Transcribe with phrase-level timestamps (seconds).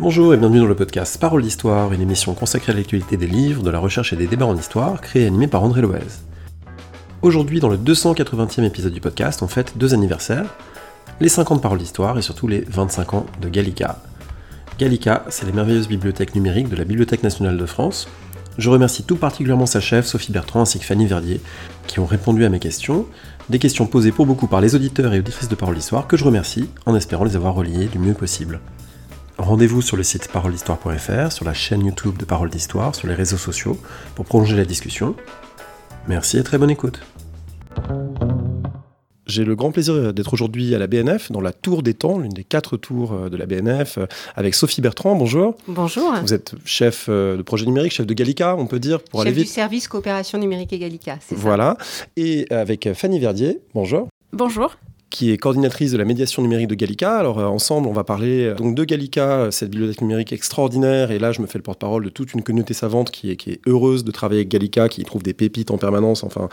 [0.00, 3.62] Bonjour et bienvenue dans le podcast Parole d'Histoire, une émission consacrée à l'actualité des livres,
[3.62, 6.22] de la recherche et des débats en histoire, créée et animée par André Loez.
[7.20, 10.46] Aujourd'hui, dans le 280e épisode du podcast, on fête deux anniversaires,
[11.20, 13.98] les 50 Paroles d'Histoire et surtout les 25 ans de Gallica.
[14.78, 18.08] Gallica, c'est les merveilleuses bibliothèques numériques de la Bibliothèque nationale de France.
[18.56, 21.42] Je remercie tout particulièrement sa chef, Sophie Bertrand, ainsi que Fanny Verdier,
[21.86, 23.04] qui ont répondu à mes questions,
[23.50, 26.24] des questions posées pour beaucoup par les auditeurs et auditrices de Paroles d'Histoire, que je
[26.24, 28.60] remercie en espérant les avoir reliées du mieux possible.
[29.40, 33.38] Rendez-vous sur le site paroledhistoire.fr, sur la chaîne YouTube de Parole d'Histoire, sur les réseaux
[33.38, 33.78] sociaux
[34.14, 35.16] pour prolonger la discussion.
[36.06, 37.00] Merci et très bonne écoute.
[39.26, 42.32] J'ai le grand plaisir d'être aujourd'hui à la BNF, dans la Tour des Temps, l'une
[42.32, 45.16] des quatre tours euh, de la BNF, euh, avec Sophie Bertrand.
[45.16, 45.56] Bonjour.
[45.66, 46.12] Bonjour.
[46.20, 49.28] Vous êtes chef euh, de projet numérique, chef de Gallica, on peut dire, pour chef
[49.28, 49.46] aller vite.
[49.46, 51.40] du service coopération numérique et Gallica, c'est ça.
[51.40, 51.78] Voilà.
[52.18, 53.60] Et avec Fanny Verdier.
[53.72, 54.08] Bonjour.
[54.34, 54.76] Bonjour
[55.10, 57.16] qui est coordinatrice de la médiation numérique de Gallica.
[57.16, 61.10] Alors euh, ensemble, on va parler euh, donc de Gallica, euh, cette bibliothèque numérique extraordinaire.
[61.10, 64.04] Et là, je me fais le porte-parole de toute une communauté savante qui est, heureuse
[64.04, 66.48] de travailler avec Gallica, qui trouve des pépites en permanence, enfin,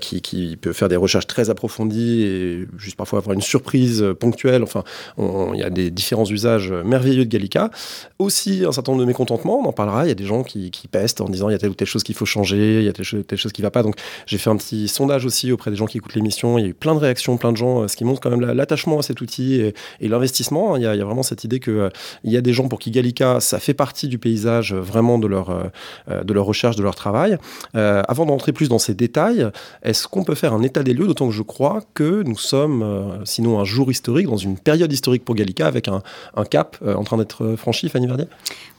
[0.00, 4.62] qui, peut faire des recherches très approfondies et juste parfois avoir une surprise ponctuelle.
[4.62, 4.84] Enfin,
[5.18, 7.70] il y a des différents usages merveilleux de Gallica.
[8.18, 10.06] Aussi, un certain nombre de mécontentements, on en parlera.
[10.06, 11.74] Il y a des gens qui, qui pestent en disant il y a telle ou
[11.74, 13.82] telle chose qu'il faut changer, il y a telle, telle chose qui ne va pas.
[13.82, 16.58] Donc, j'ai fait un petit sondage aussi auprès des gens qui écoutent l'émission.
[16.58, 18.40] Il y a eu plein de réactions, plein de gens ce qui montre quand même
[18.40, 19.60] l'attachement à cet outil
[20.00, 20.76] et, l'investissement.
[20.76, 21.90] Il, y, a vraiment cette idée qu'il euh,
[22.24, 25.26] y a des gens pour qui Gallica, ça fait partie du paysage euh, vraiment de
[25.26, 27.36] leur, euh, de leur recherche, de leur travail.
[27.74, 29.48] avant d'entrer plus dans ces détails,
[29.82, 33.20] est-ce qu'on peut faire un état des lieux, d'autant que je crois que nous sommes,
[33.24, 36.02] sinon un jour historique, dans une période historique pour Gallica, avec un,
[36.36, 38.26] un cap en train d'être franchi, Fanny Verdier?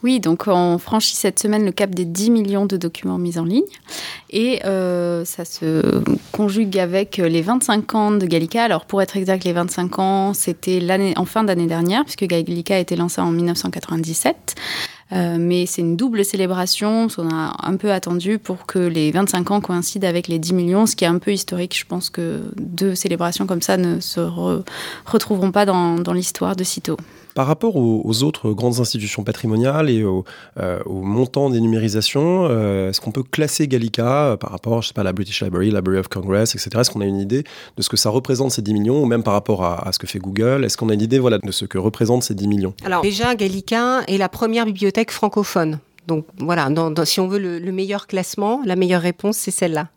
[0.04, 3.46] Oui, donc on franchit cette semaine le cap des 10 millions de documents mis en
[3.46, 3.64] ligne.
[4.30, 6.02] Et ça se
[6.32, 8.64] conjugue avec les 25 ans de Gallica.
[8.64, 10.80] Alors pour être exact, les 25 ans, c'était
[11.16, 14.56] en fin d'année dernière, puisque Gallica a été lancé en 1997.
[15.14, 19.52] Euh, mais c'est une double célébration, qu'on a un peu attendu pour que les 25
[19.52, 21.78] ans coïncident avec les 10 millions, ce qui est un peu historique.
[21.78, 24.22] Je pense que deux célébrations comme ça ne se
[25.06, 26.98] retrouveront pas dans, dans l'histoire de sitôt.
[27.34, 30.26] Par rapport aux, autres grandes institutions patrimoniales et au,
[30.60, 34.94] euh, montant des numérisations, euh, est-ce qu'on peut classer Gallica euh, par rapport, je sais
[34.94, 36.70] pas, à la British Library, Library of Congress, etc.
[36.82, 37.44] Est-ce qu'on a une idée
[37.78, 40.00] de ce que ça représente ces 10 millions, ou même par rapport à, à ce
[40.00, 42.48] que fait Google Est-ce qu'on a une idée voilà, de ce que représentent ces 10
[42.48, 42.74] millions?
[42.84, 45.80] Alors déjà, Gallica est la première bibliothèque francophone
[46.12, 46.68] donc voilà,
[47.06, 49.88] si on veut le, meilleur classement, la meilleure réponse, c'est celle-là.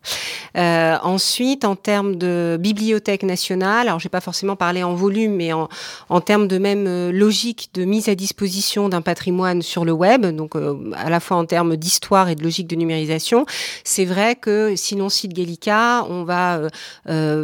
[0.57, 5.35] Euh, ensuite, en termes de bibliothèque nationale, alors je n'ai pas forcément parlé en volume,
[5.35, 9.91] mais en, termes de même euh, logique de mise à disposition d'un patrimoine sur le
[9.91, 13.45] web, donc euh, à la fois en termes d'histoire et de logique de numérisation,
[13.83, 16.61] c'est vrai que si l'on cite Gallica, on va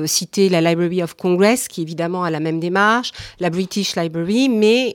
[0.06, 3.10] citer la Library of Congress, qui évidemment a la même démarche,
[3.40, 4.94] la British Library, mais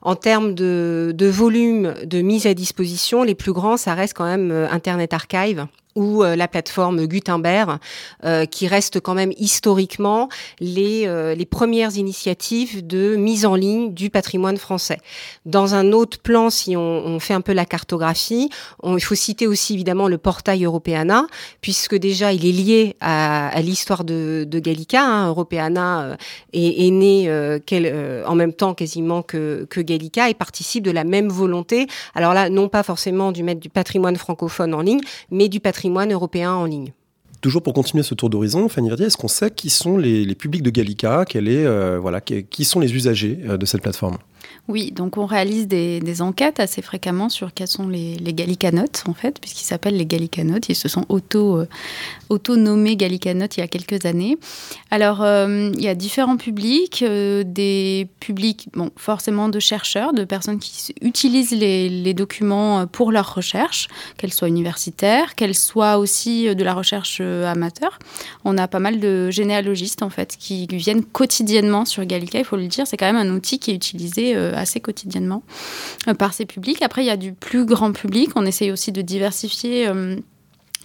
[0.00, 2.93] en termes de volume de mise à disposition,
[3.24, 7.78] les plus grands, ça reste quand même euh, Internet Archive ou euh, la plateforme Gutenberg,
[8.24, 10.28] euh, qui reste quand même historiquement
[10.58, 14.98] les, euh, les premières initiatives de mise en ligne du patrimoine français.
[15.46, 18.50] Dans un autre plan, si on, on fait un peu la cartographie,
[18.82, 21.26] on, il faut citer aussi évidemment le portail Europeana,
[21.60, 25.04] puisque déjà il est lié à, à l'histoire de, de Gallica.
[25.04, 25.28] Hein.
[25.28, 26.16] Europeana
[26.52, 31.04] est, est né quel, en même temps quasiment que, que Gallica et participe de la
[31.04, 31.86] même volonté.
[32.14, 35.00] Alors là, non pas forcément du mettre du patrimoine francophone en ligne,
[35.30, 36.92] mais du patrimoine européen en ligne.
[37.40, 40.62] Toujours pour continuer ce tour d'horizon, Fanny Verdier, est-ce qu'on sait qui sont les, publics
[40.62, 44.16] de Gallica est, euh, voilà, qui, sont les usagers euh, de cette plateforme?
[44.66, 49.12] Oui, donc on réalise des, enquêtes assez fréquemment sur quels sont les, les Gallicanotes, en
[49.12, 50.70] fait, puisqu'ils s'appellent les Gallicanotes.
[50.70, 51.66] Ils se sont euh,
[52.30, 54.38] auto-nommés Gallicanotes il y a quelques années.
[54.90, 60.24] Alors, euh, il y a différents publics, euh, des publics, bon, forcément de chercheurs, de
[60.24, 66.54] personnes qui utilisent les, les documents pour leur recherche, qu'elles soient universitaires, qu'elles soient aussi
[66.54, 67.98] de la recherche amateur.
[68.46, 72.56] On a pas mal de généalogistes, en fait, qui viennent quotidiennement sur Gallica, il faut
[72.56, 72.86] le dire.
[72.86, 75.42] C'est quand même un outil qui est utilisé assez quotidiennement
[76.08, 76.82] euh, par ces publics.
[76.82, 78.30] Après, il y a du plus grand public.
[78.36, 79.88] On essaye aussi de diversifier.
[79.88, 80.16] Euh,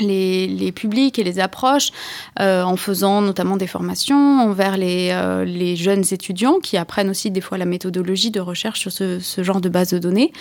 [0.01, 1.91] les, publics et les approches
[2.39, 5.13] euh, en faisant notamment des formations envers les,
[5.45, 9.43] les, jeunes étudiants qui apprennent aussi des fois la méthodologie de recherche sur ce, ce
[9.43, 10.31] genre de base de données.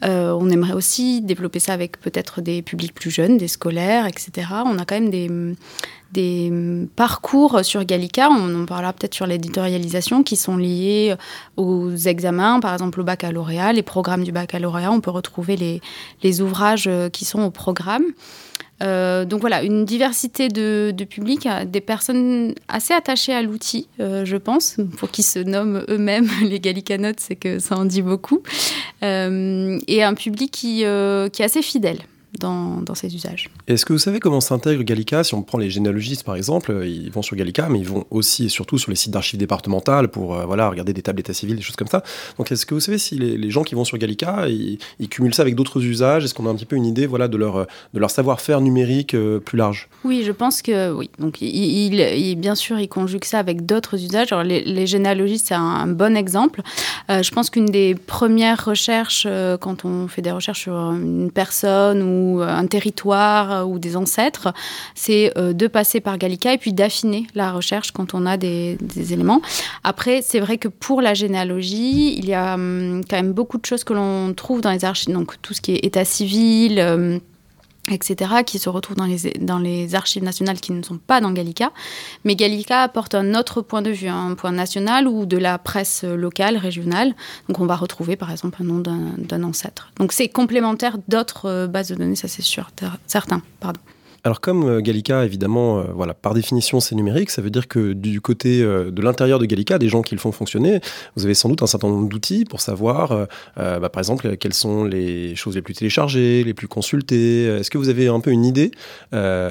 [0.00, 4.46] on aimerait aussi développer ça avec peut-être des publics plus jeunes, des scolaires, etc.
[4.64, 5.28] On a quand même des,
[6.12, 11.14] des hum, parcours sur Gallica, on en parlera peut-être sur l'éditorialisation, qui sont liés
[11.56, 15.80] aux examens, par exemple au baccalauréat, les programmes du baccalauréat, on peut retrouver
[16.22, 18.04] les, ouvrages euh, qui sont au programme.
[18.82, 23.88] Euh, donc voilà, une diversité de, de publics, euh, des personnes assez attachées à l'outil,
[23.98, 28.42] je pense, pour qu'ils se nomment eux-mêmes les Gallicanotes, c'est que ça en dit beaucoup.
[29.02, 31.98] et un public qui, qui est assez fidèle
[32.38, 33.50] dans, dans ces usages.
[33.66, 35.24] Est-ce que vous savez comment s'intègre Gallica?
[35.24, 38.42] Si on prend les généalogistes par exemple, ils vont sur Gallica, mais ils vont aussi
[38.44, 41.56] et surtout sur les sites d'archives départementales pour euh, voilà, regarder des tables d'état civil,
[41.56, 42.02] des choses comme ça.
[42.38, 45.42] Donc est-ce que vous savez si les, gens qui vont sur Gallica, ils, cumulent ça
[45.42, 46.24] avec d'autres usages?
[46.24, 49.14] Est-ce qu'on a un petit peu une idée voilà, de leur, de leur savoir-faire numérique
[49.14, 49.88] euh, plus large?
[50.04, 51.10] Oui, je pense que oui.
[51.18, 54.32] Donc il, il, bien sûr, ils conjuguent ça avec d'autres usages.
[54.32, 56.62] Alors, les, généalogistes, c'est un, bon exemple.
[57.10, 59.26] Euh, je pense qu'une des premières recherches,
[59.60, 63.96] quand on fait des recherches sur une personne ou euh, un territoire euh, ou des
[63.96, 64.52] ancêtres,
[64.94, 68.78] c'est euh, de passer par Gallica et puis d'affiner la recherche quand on a des,
[69.12, 69.42] éléments.
[69.84, 73.66] Après, c'est vrai que pour la généalogie, il y a hum, quand même beaucoup de
[73.66, 77.20] choses que l'on trouve dans les archives, donc tout ce qui est état civil hum,
[77.92, 81.32] etc., qui se retrouvent dans les, dans les archives nationales qui ne sont pas dans
[81.32, 81.72] Gallica.
[82.24, 86.04] Mais Gallica apporte un autre point de vue, un point national ou de la presse
[86.04, 87.14] locale, régionale.
[87.48, 89.90] Donc on va retrouver par exemple un nom d'un ancêtre.
[89.98, 92.70] Donc c'est complémentaire d'autres euh, bases de données, ça c'est sûr,
[93.06, 93.42] certain.
[93.60, 93.80] Pardon.
[94.24, 97.92] Alors comme euh, Gallica, évidemment, euh, voilà, par définition c'est numérique, ça veut dire que
[97.92, 100.80] du côté euh, de l'intérieur de Gallica, des gens qui le font fonctionner,
[101.16, 103.26] vous avez sans doute un certain nombre d'outils pour savoir,
[103.56, 107.44] bah, par exemple, quelles sont les choses les plus téléchargées, les plus consultées.
[107.44, 108.70] Est-ce que vous avez un peu une idée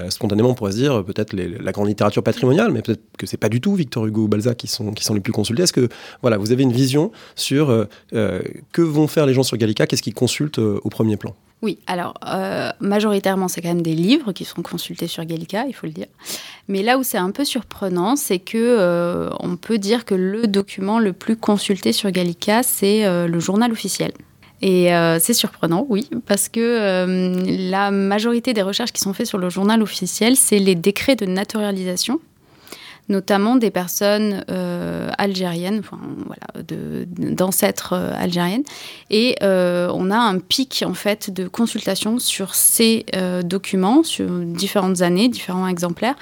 [0.09, 3.49] Spontanément, on pourrait se dire peut-être la grande littérature patrimoniale, mais peut-être que c'est pas
[3.49, 5.63] du tout Victor Hugo ou Balzac qui sont, qui sont les plus consultés.
[5.63, 5.89] Est-ce que
[6.21, 10.13] voilà, vous avez une vision sur que vont faire les gens sur Gallica Qu'est-ce qu'ils
[10.13, 11.35] consultent au premier plan?
[11.61, 15.73] Oui, alors euh, majoritairement c'est quand même des livres qui sont consultés sur Gallica, il
[15.73, 16.07] faut le dire.
[16.67, 20.47] Mais là où c'est un peu surprenant, c'est que euh, on peut dire que le
[20.47, 24.11] document le plus consulté sur Gallica, c'est euh, le journal officiel.
[24.63, 29.49] Et c'est surprenant, oui, parce que la majorité des recherches qui sont faites sur le
[29.49, 32.19] journal officiel, c'est les décrets de naturalisation
[33.11, 36.63] notamment des personnes euh, algériennes, enfin, voilà,
[37.05, 38.63] d'ancêtres euh, algériennes.
[39.11, 43.05] Et euh, on a un pic en fait de consultation sur ces
[43.43, 46.15] documents, sur différentes années, différents exemplaires,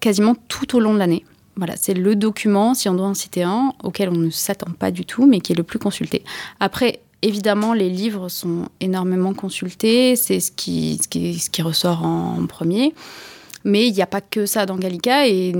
[0.00, 1.24] quasiment tout au long de l'année.
[1.56, 4.90] Voilà, c'est le document, si on doit en citer un, auquel on ne s'attend pas
[4.90, 6.24] du tout, mais qui est le plus consulté.
[6.58, 12.04] Après, évidemment, les livres sont énormément consultés, c'est ce qui, ce qui, ce qui ressort
[12.04, 12.94] en premier.
[13.64, 15.52] Mais il n'y a pas que ça dans Gallica et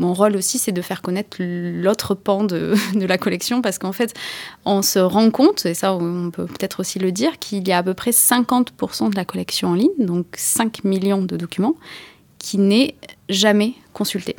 [0.00, 4.14] mon rôle aussi, c'est de faire connaître l'autre pan de, la collection parce qu'en fait,
[4.64, 7.78] on se rend compte, et ça on peut peut-être aussi le dire, qu'il y a
[7.78, 11.76] à peu près 50% de la collection en ligne, donc 5 millions de documents,
[12.38, 12.94] qui n'est
[13.28, 14.36] jamais consulté.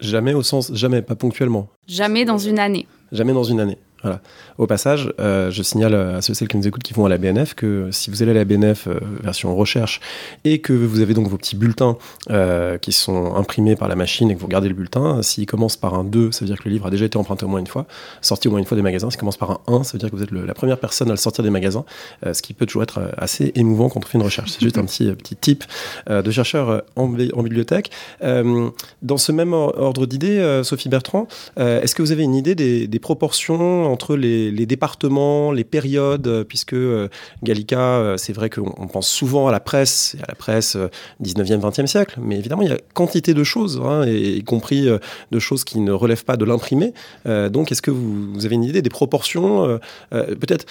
[0.00, 1.68] Jamais au sens, jamais, pas ponctuellement.
[1.86, 2.86] Jamais dans une année.
[3.12, 3.76] Jamais dans une année.
[4.02, 4.20] Voilà.
[4.56, 7.08] Au passage, euh, je signale à ceux et celles qui nous écoutent qui vont à
[7.08, 10.00] la BNF que si vous allez à la BNF euh, version recherche
[10.44, 11.98] et que vous avez donc vos petits bulletins
[12.30, 15.76] euh, qui sont imprimés par la machine et que vous regardez le bulletin, s'il commence
[15.76, 17.60] par un 2, ça veut dire que le livre a déjà été emprunté au moins
[17.60, 17.86] une fois,
[18.22, 19.10] sorti au moins une fois des magasins.
[19.10, 21.12] S'il commence par un 1, ça veut dire que vous êtes la première personne à
[21.12, 21.84] le sortir des magasins,
[22.32, 24.50] ce qui peut toujours être assez émouvant quand on fait une recherche.
[24.50, 25.64] C'est juste un petit, petit tip
[26.08, 27.90] de chercheur en, bibliothèque.
[28.20, 31.26] dans ce même ordre d'idée, Sophie Bertrand,
[31.56, 36.74] est-ce que vous avez une idée des proportions entre les, départements, les périodes, euh, puisque
[36.74, 37.08] euh,
[37.42, 40.76] Gallica, euh, c'est vrai qu'on pense souvent à la presse, à la presse
[41.22, 44.88] 19e, 20e siècle, mais évidemment, il y a quantité de choses, hein, y compris
[45.30, 46.92] de choses qui ne relèvent pas de l'imprimé.
[47.26, 49.78] donc, est-ce que vous, avez une idée des proportions
[50.10, 50.66] Peut-être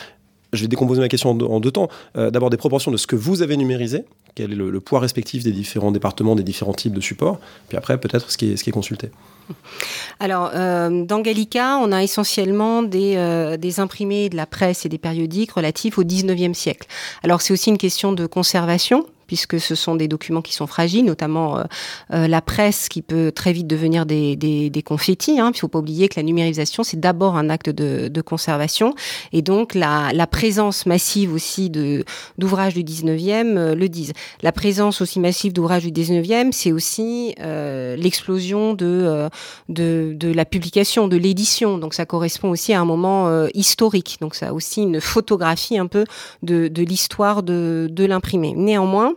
[0.52, 1.90] je vais décomposer ma question en deux, temps.
[2.16, 4.06] D'abord des proportions de ce que vous avez numérisé,
[4.36, 8.00] quel est le, poids respectif des différents départements, des différents types de supports, puis après
[8.00, 9.12] peut-être ce qui ce qui est consulté.
[10.20, 14.90] Alors, euh, dans Gallica, on a essentiellement des, euh, des imprimés de la presse et
[14.90, 16.88] des périodiques relatifs au 19e siècle.
[17.24, 21.06] Alors, c'est aussi une question de conservation, puisque ce sont des documents qui sont fragiles,
[21.06, 21.64] notamment euh,
[22.16, 25.40] euh, la presse qui peut très vite devenir des, des, des confettis.
[25.40, 25.52] Hein.
[25.54, 28.96] Il ne faut pas oublier que la numérisation, c'est d'abord un acte de, de, conservation.
[29.32, 34.14] Et donc, la, la présence massive aussi d'ouvrages du 19e euh, le disent.
[34.42, 39.30] La présence aussi massive d'ouvrages du 19e, c'est aussi l'explosion de,
[39.68, 41.78] de, de, la publication, de l'édition.
[41.78, 44.18] Donc, ça correspond aussi à un moment historique.
[44.22, 46.06] Donc, ça a aussi une photographie un peu
[46.42, 48.54] de, de l'histoire de, de l'imprimé.
[48.56, 49.14] Néanmoins,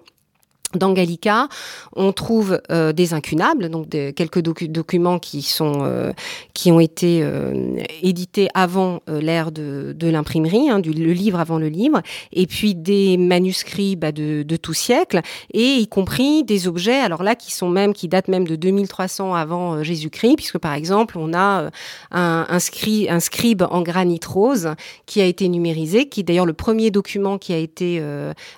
[0.78, 1.48] dans Gallica,
[1.94, 6.12] on trouve euh, des incunables, donc quelques documents qui sont euh,
[6.54, 12.02] qui ont été euh, édités avant l'ère de, l'imprimerie, hein, le livre avant le livre,
[12.32, 15.20] et puis des manuscrits bah, de, de, tout siècle,
[15.52, 19.34] et y compris des objets, alors là qui sont même qui datent même de 2300
[19.34, 21.70] avant Jésus-Christ, puisque par exemple on a
[22.10, 24.70] un, un, scribe en granit rose
[25.06, 28.02] qui a été numérisé, qui est d'ailleurs le premier document qui a été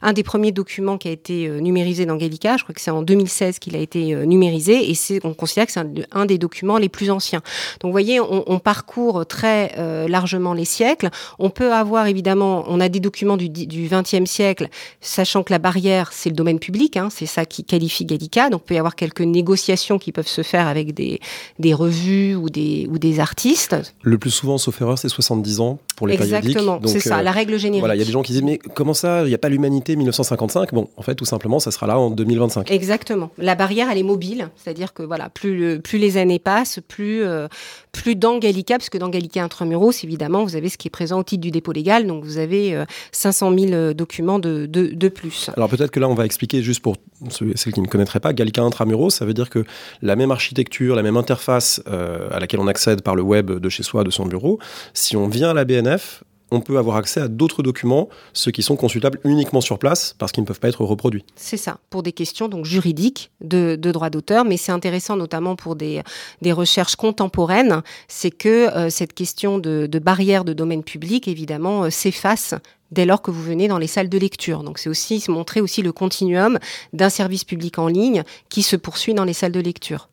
[0.02, 2.56] un des premiers documents qui a été numérisé numérisé dans Gallica.
[2.56, 5.72] Je crois que c'est en 2016 qu'il a été numérisé et c'est, on considère que
[5.72, 7.42] c'est un, des documents les plus anciens.
[7.80, 9.74] Donc, vous voyez, on, on parcourt très
[10.08, 11.10] largement les siècles.
[11.38, 14.68] On peut avoir évidemment, on a des documents du, du 20e siècle,
[15.00, 18.50] sachant que la barrière, c'est le domaine public, hein, c'est ça qui qualifie Gallica.
[18.50, 21.20] Donc, il peut y avoir quelques négociations qui peuvent se faire avec des,
[21.58, 23.76] des revues ou des, ou des artistes.
[24.02, 27.58] Le plus souvent, sauf erreur, c'est 70 ans pour les Exactement, c'est ça, la règle
[27.58, 27.80] générale.
[27.80, 29.48] Voilà, il y a des gens qui disent, mais comment ça, il n'y a pas
[29.48, 32.70] l'humanité 1955 Bon, en fait, tout simplement, ça sera là en 2025.
[32.70, 33.30] Exactement.
[33.38, 37.48] La barrière, elle est mobile, c'est-à-dire que voilà, plus, plus les années passent, plus, euh,
[37.92, 41.20] plus dans Gallica, parce que dans Gallica Intramuros, évidemment, vous avez ce qui est présent
[41.20, 44.86] au titre du dépôt légal, donc vous avez 500 euh, 000 euh, documents de, de,
[44.88, 45.50] de plus.
[45.56, 46.96] Alors peut-être que là, on va expliquer juste pour
[47.30, 49.64] ceux, celles qui ne connaîtraient pas, Gallica Intramuros, ça veut dire que
[50.02, 53.82] la même architecture, la même interface à laquelle on accède par le web de chez
[53.82, 54.58] soi, de son bureau,
[54.92, 58.62] si on vient à la BNF, on peut avoir accès à d'autres documents, ceux qui
[58.62, 61.24] sont consultables uniquement sur place parce qu'ils ne peuvent pas être reproduits.
[61.36, 65.76] C'est ça, pour des questions donc juridiques de, droit d'auteur, mais c'est intéressant notamment pour
[65.76, 66.02] des,
[66.44, 72.54] recherches contemporaines, c'est que euh, cette question de, barrière de domaine public, évidemment, euh, s'efface
[72.90, 74.62] dès lors que vous venez dans les salles de lecture.
[74.62, 76.58] Donc c'est aussi montrer aussi le continuum
[76.92, 80.08] d'un service public en ligne qui se poursuit dans les salles de lecture.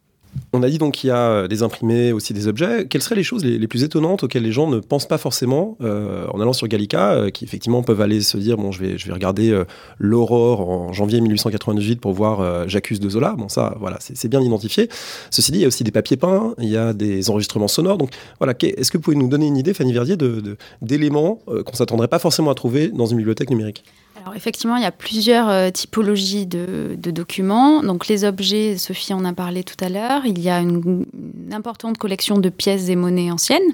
[0.53, 2.85] On a dit donc qu'il y a euh, des imprimés, aussi des objets.
[2.87, 6.27] Quelles seraient les choses les, plus étonnantes auxquelles les gens ne pensent pas forcément euh,
[6.27, 9.07] en allant sur Gallica, euh, qui effectivement peuvent aller se dire bon, je vais, je
[9.07, 9.63] vais regarder
[9.97, 13.35] l'aurore en janvier 1898 pour voir J'accuse de Zola.
[13.37, 14.89] Bon, ça, voilà, c'est bien identifié.
[15.29, 17.97] Ceci dit, il y a aussi des papiers peints, il y a des enregistrements sonores.
[17.97, 20.17] Donc voilà, est-ce que vous pouvez nous donner une idée, Fanny Verdier,
[20.81, 23.83] d'éléments qu'on s'attendrait pas forcément à trouver dans une bibliothèque numérique?
[24.21, 27.81] Alors effectivement, il y a plusieurs euh, typologies de, documents.
[27.81, 30.27] Donc les objets, Sophie en a parlé tout à l'heure.
[30.27, 31.05] Il y a une,
[31.51, 33.73] importante collection de pièces et monnaies anciennes,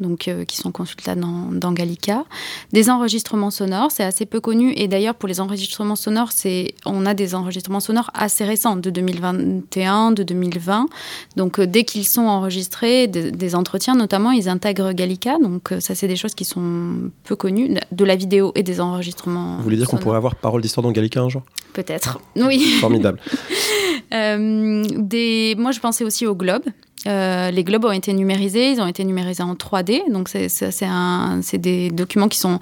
[0.00, 2.24] donc euh, qui sont consultables dans, dans, Gallica.
[2.72, 4.72] Des enregistrements sonores, c'est assez peu connu.
[4.76, 8.90] Et d'ailleurs, pour les enregistrements sonores, c'est on a des enregistrements sonores assez récents, de
[8.90, 10.86] 2021, de 2020.
[11.36, 15.38] Donc euh, dès qu'ils sont enregistrés, des entretiens notamment, ils intègrent Gallica.
[15.38, 19.60] Donc ça, c'est des choses qui sont peu connues, de la vidéo et des enregistrements
[19.76, 21.42] dire qu'on pourrait avoir parole d'histoire dans Gallica un jour?
[21.72, 22.60] Peut-être, oui.
[22.80, 23.20] Formidable.
[24.12, 25.54] Euh.
[25.56, 26.64] Moi, je pensais aussi aux globes.
[27.06, 31.90] Euh, les globes ont été numérisés, ils ont été numérisés en 3D, donc c'est des
[31.90, 32.60] documents qui sont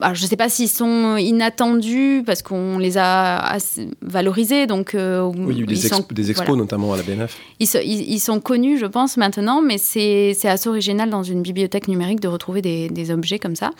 [0.00, 3.56] alors, je ne sais pas s'ils sont inattendus parce qu'on les a
[4.02, 4.66] valorisés.
[4.66, 7.36] Donc, euh, oui, il y a eu des, des expos notamment à la BNF.
[7.60, 12.20] Ils, ils, sont connus, je pense, maintenant, mais c'est assez original dans une bibliothèque numérique
[12.20, 13.70] de retrouver des, des, objets comme ça.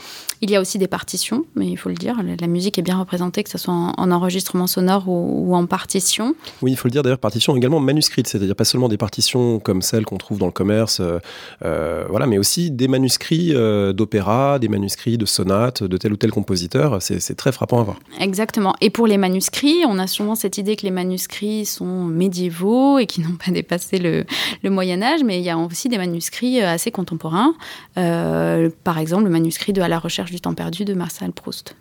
[0.42, 2.98] Il y a aussi des partitions, mais il faut le dire, la, musique est bien
[2.98, 6.34] représentée, que ce soit en, enregistrement sonore ou, en partition.
[6.62, 9.82] Oui, il faut le dire d'ailleurs, partition également manuscrites, c'est-à-dire pas seulement des partitions comme
[9.82, 11.18] celles qu'on trouve dans le commerce, euh,
[11.64, 13.52] euh, voilà, mais aussi des manuscrits
[13.94, 17.96] d'opéra, des manuscrits de sonates de tel ou tel compositeur, c'est très frappant à voir.
[18.18, 18.74] Exactement.
[18.80, 23.06] Et pour les manuscrits, on a souvent cette idée que les manuscrits sont médiévaux et
[23.06, 24.24] qui n'ont pas dépassé le,
[24.70, 27.54] Moyen Âge, mais il y a aussi des manuscrits euh, assez contemporains.
[27.98, 31.74] Euh, par exemple, le manuscrit de À la recherche du temps perdu de Marcel Proust.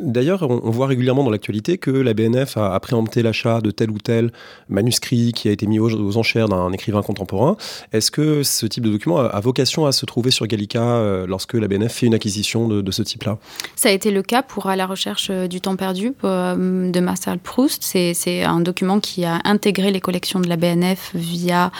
[0.00, 3.98] D'ailleurs, on, voit régulièrement dans l'actualité que la BNF a, préempté l'achat de tel ou
[3.98, 4.32] tel
[4.68, 7.56] manuscrit qui a été mis aux, enchères d'un écrivain contemporain.
[7.92, 11.54] Est-ce que ce type de document a, vocation à se trouver sur Gallica euh, lorsque
[11.54, 13.38] la BNF fait une acquisition de, ce type-là?
[13.76, 17.00] Ça a été le cas pour À la recherche euh, du temps perdu euh, de
[17.00, 17.82] Marcel Proust.
[17.82, 21.70] C'est un document qui a intégré les collections de la BNF via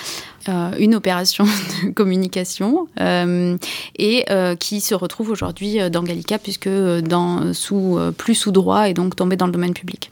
[0.49, 1.45] euh, une opération
[1.85, 3.59] de communication euh,
[3.99, 8.95] et euh, qui se retrouve aujourd'hui dans Gallica puisque dans, sous, plus sous droit et
[8.95, 10.11] donc tombé dans le domaine public.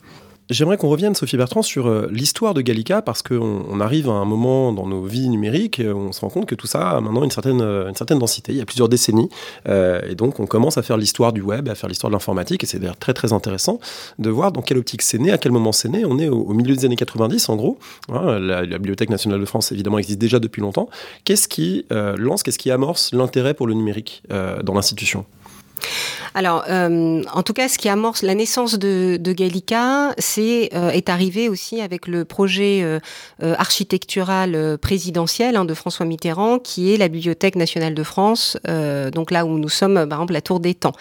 [0.50, 4.14] J'aimerais qu'on revienne, Sophie Bertrand, sur euh, l'histoire de Gallica, parce qu'on on arrive à
[4.14, 7.00] un moment dans nos vies numériques où on se rend compte que tout ça a
[7.02, 9.28] maintenant une certaine, euh, une certaine densité, il y a plusieurs décennies,
[9.68, 12.64] euh, et donc on commence à faire l'histoire du web, à faire l'histoire de l'informatique,
[12.64, 13.78] et c'est d'ailleurs très très intéressant
[14.18, 16.06] de voir dans quelle optique c'est né, à quel moment c'est né.
[16.06, 17.78] On est au, milieu des années 90 en gros,
[18.10, 20.88] hein, la, Bibliothèque nationale de France évidemment existe déjà depuis longtemps.
[21.24, 25.26] Qu'est-ce qui lance, qu'est-ce qui amorce l'intérêt pour le numérique dans l'institution?
[26.38, 31.08] Alors, euh, en tout cas, ce qui amorce la naissance de, Gallica, c'est euh, est
[31.08, 33.00] arrivé aussi avec le projet euh,
[33.40, 38.56] architectural présidentiel hein, de François Mitterrand, qui est la Bibliothèque nationale de France,
[39.12, 40.92] donc là où nous sommes, par exemple, la Tour des Temps.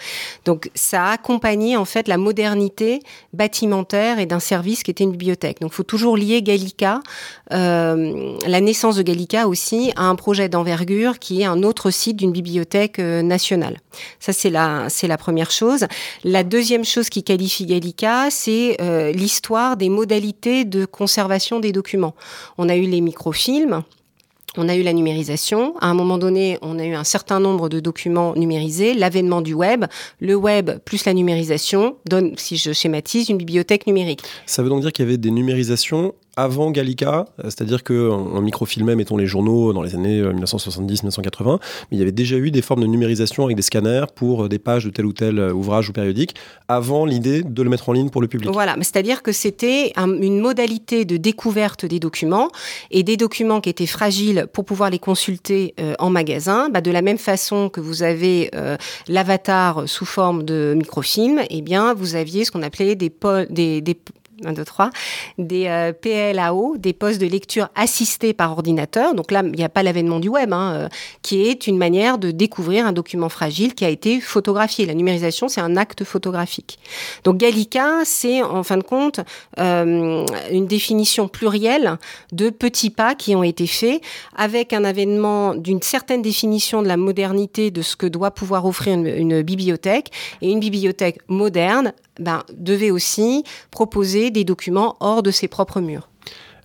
[0.44, 3.00] Donc, ça a accompagné en fait la modernité
[3.32, 5.60] bâtimentaire et d'un service qui était une bibliothèque.
[5.60, 7.00] Donc, il faut toujours lier Gallica,
[7.50, 12.32] la naissance de Gallica aussi, à un projet d'envergure qui est un autre site d'une
[12.32, 13.76] bibliothèque nationale.
[14.18, 15.86] Ça, c'est la, c'est la première chose.
[16.24, 22.14] La deuxième chose qui qualifie Gallica, c'est euh, l'histoire des modalités de conservation des documents.
[22.56, 23.82] On a eu les microfilms.
[24.56, 25.74] on a eu la numérisation.
[25.80, 28.94] À un moment donné, on a eu un certain nombre de documents numérisés.
[28.94, 29.84] L'avènement du web,
[30.20, 34.22] le web plus la numérisation donne, si je schématise, une bibliothèque numérique.
[34.46, 38.94] Ça veut donc dire qu'il y avait des numérisations avant Gallica, euh, c'est-à-dire qu'on microfilmait,
[38.94, 41.58] mettons, les journaux dans les années 1970-1980, euh,
[41.90, 44.48] mais il y avait déjà eu des formes de numérisation avec des scanners pour euh,
[44.48, 46.36] des pages de tel ou tel ouvrage ou périodique,
[46.68, 48.50] avant l'idée de le mettre en ligne pour le public.
[48.52, 52.50] Voilà, c'est-à-dire que c'était une modalité de découverte des documents,
[52.92, 57.02] et des documents qui étaient fragiles pour pouvoir les consulter en magasin, bah, de la
[57.02, 58.50] même façon que vous avez
[59.08, 63.12] l'avatar sous forme de microfilm, eh bien, vous aviez ce qu'on appelait des,
[63.50, 63.96] des, des
[64.44, 64.90] 1, 2, 3,
[65.38, 69.14] des euh, PLAO, des postes de lecture assistés par ordinateur.
[69.14, 70.88] Donc là, il n'y a pas l'avènement du web, hein, euh,
[71.22, 74.86] qui est une manière de découvrir un document fragile qui a été photographié.
[74.86, 76.78] La numérisation, c'est un acte photographique.
[77.24, 79.20] Donc Gallica, c'est en fin de compte
[79.58, 81.98] euh, une définition plurielle
[82.32, 84.00] de petits pas qui ont été faits
[84.36, 88.94] avec un avènement d'une certaine définition de la modernité de ce que doit pouvoir offrir
[88.94, 90.10] une bibliothèque
[90.42, 96.08] et une bibliothèque moderne ben, devait aussi proposer des documents hors de ses propres murs.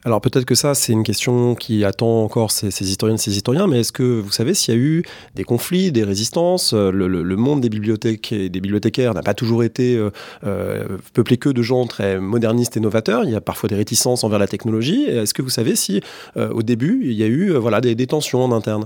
[0.05, 3.67] Alors peut-être que ça, c'est une question qui attend encore ces, ces historiennes, ces historiens,
[3.67, 5.03] mais est-ce que vous savez s'il y a eu
[5.35, 9.63] des conflits, des résistances le, le, monde des bibliothèques et des bibliothécaires n'a pas toujours
[9.63, 10.11] été euh,
[10.45, 13.23] euh, peuplé que de gens très modernistes et novateurs.
[13.23, 15.05] Il y a parfois des réticences envers la technologie.
[15.05, 16.01] Est-ce que vous savez si,
[16.37, 18.85] euh, au début, il y a eu voilà, des, tensions en interne?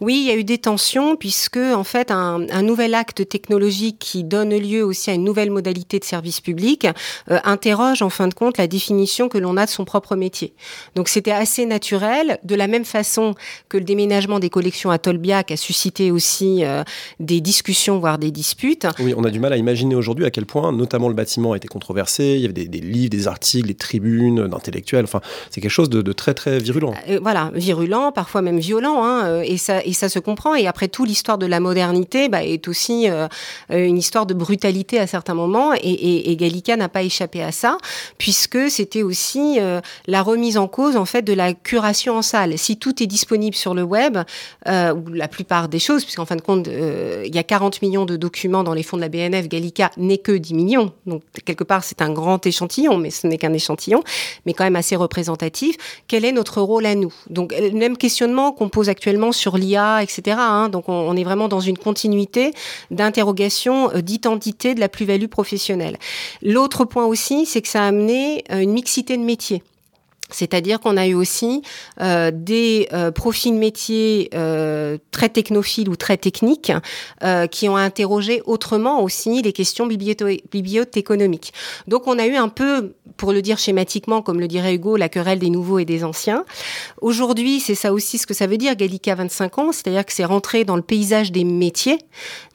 [0.00, 4.22] Oui, il y a eu des tensions, puisque en fait, un, nouvel acte technologique qui
[4.22, 6.86] donne lieu aussi à une nouvelle modalité de service public
[7.26, 10.49] interroge en fin de compte la définition que l'on a de son propre métier.
[10.94, 13.34] Donc c'était assez naturel, de la même façon
[13.68, 16.82] que le déménagement des collections à Tolbiac a suscité aussi euh,
[17.18, 18.86] des discussions, voire des disputes.
[18.98, 21.56] Oui, on a du mal à imaginer aujourd'hui à quel point, notamment le bâtiment a
[21.56, 25.70] été controversé, il y avait des, livres, des articles, des tribunes d'intellectuels, enfin c'est quelque
[25.70, 26.94] chose de, très très virulent.
[27.08, 30.54] Euh, voilà, virulent, parfois même violent, hein, euh, et, ça, et ça se comprend.
[30.54, 33.08] Et après tout, l'histoire de la modernité bah, est aussi
[33.70, 37.78] une histoire de brutalité à certains moments, et, et Gallica n'a pas échappé à ça,
[38.18, 39.58] puisque c'était aussi
[40.06, 42.58] la remise mise en cause en fait de la curation en salle.
[42.58, 44.18] Si tout est disponible sur le web,
[44.66, 48.06] euh, la plupart des choses, puisqu'en fin de compte, euh, il y a 40 millions
[48.06, 50.92] de documents dans les fonds de la BNF, Gallica n'est que 10 millions.
[51.06, 54.02] Donc quelque part, c'est un grand échantillon, mais ce n'est qu'un échantillon,
[54.46, 55.76] mais quand même assez représentatif.
[56.08, 57.12] Quel est notre rôle à nous?
[57.28, 60.36] Donc le même questionnement qu'on pose actuellement sur l'IA, etc.
[60.40, 60.68] Hein.
[60.68, 62.52] donc on, on, est vraiment dans une continuité
[62.90, 65.98] d'interrogation euh, d'identité de la plus-value professionnelle.
[66.42, 69.62] L'autre point aussi, c'est que ça a amené euh, une mixité de métiers.
[70.34, 71.62] C'est-à-dire qu'on a eu aussi
[72.00, 76.72] euh, des euh, profils métiers euh, très technophiles ou très techniques
[77.22, 81.52] euh, qui ont interrogé autrement aussi les questions bibliothéconomiques.
[81.86, 85.08] Donc on a eu un peu, pour le dire schématiquement, comme le dirait Hugo, la
[85.08, 86.44] querelle des nouveaux et des anciens.
[87.00, 90.24] Aujourd'hui, c'est ça aussi ce que ça veut dire, Gallica 25 ans, c'est-à-dire que c'est
[90.24, 91.98] rentré dans le paysage des métiers.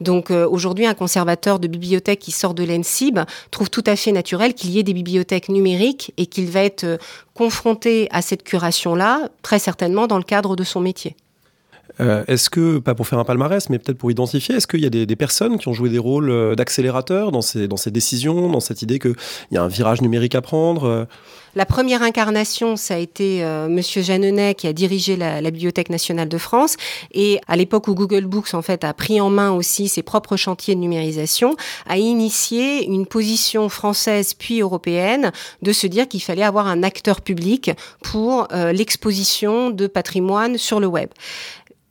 [0.02, 3.20] Donc euh, aujourd'hui, un conservateur de bibliothèque qui sort de l'ENSIB
[3.52, 6.84] trouve tout à fait naturel qu'il y ait des bibliothèques numériques et qu'il va être
[6.84, 6.98] euh,
[7.36, 11.16] confronté à cette curation-là, très certainement dans le cadre de son métier.
[12.02, 14.86] Euh, est-ce que, pas pour faire un palmarès, mais peut-être pour identifier, est-ce qu'il y
[14.86, 18.50] a des, personnes qui ont joué des rôles euh, d'accélérateur dans ces, dans ces décisions,
[18.50, 19.16] dans cette idée qu'il
[19.52, 21.06] y a un virage numérique à prendre euh?
[21.58, 26.28] La première incarnation, ça a été euh, Monsieur Jeannenet qui a dirigé la, Bibliothèque nationale
[26.28, 26.76] de France.
[27.14, 30.36] Et à l'époque où Google Books, en fait, a pris en main aussi ses propres
[30.36, 31.56] chantiers de numérisation,
[31.88, 37.22] a initié une position française puis européenne de se dire qu'il fallait avoir un acteur
[37.22, 37.72] public
[38.04, 41.10] pour l'exposition de patrimoine sur le web.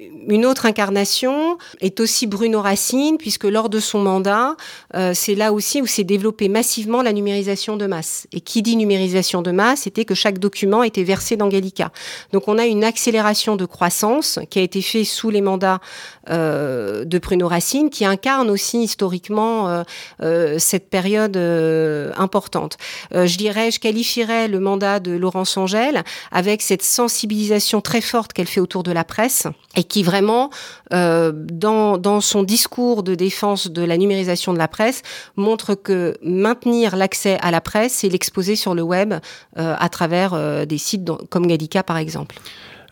[0.00, 4.56] Une autre incarnation est aussi Bruno Racine, puisque lors de son mandat,
[4.96, 8.26] euh, c'est là aussi où s'est développée massivement la numérisation de masse.
[8.32, 11.92] Et qui dit numérisation de masse, c'était que chaque document était versé dans Gallica.
[12.32, 15.80] Donc on a une accélération de croissance qui a été faite sous les mandats
[16.28, 19.82] euh, de Bruno Racine, qui incarne aussi historiquement euh,
[20.22, 22.78] euh cette période euh, importante.
[23.14, 26.02] Euh, je dirais, je qualifierais le mandat de Laurence Angèle
[26.32, 29.46] avec cette sensibilisation très forte qu'elle fait autour de la presse
[29.88, 30.50] qui vraiment,
[30.92, 35.02] euh, dans, dans son discours de défense de la numérisation de la presse,
[35.36, 39.14] montre que maintenir l'accès à la presse, c'est l'exposer sur le web
[39.58, 42.36] euh, à travers euh, des sites comme Gallica par exemple.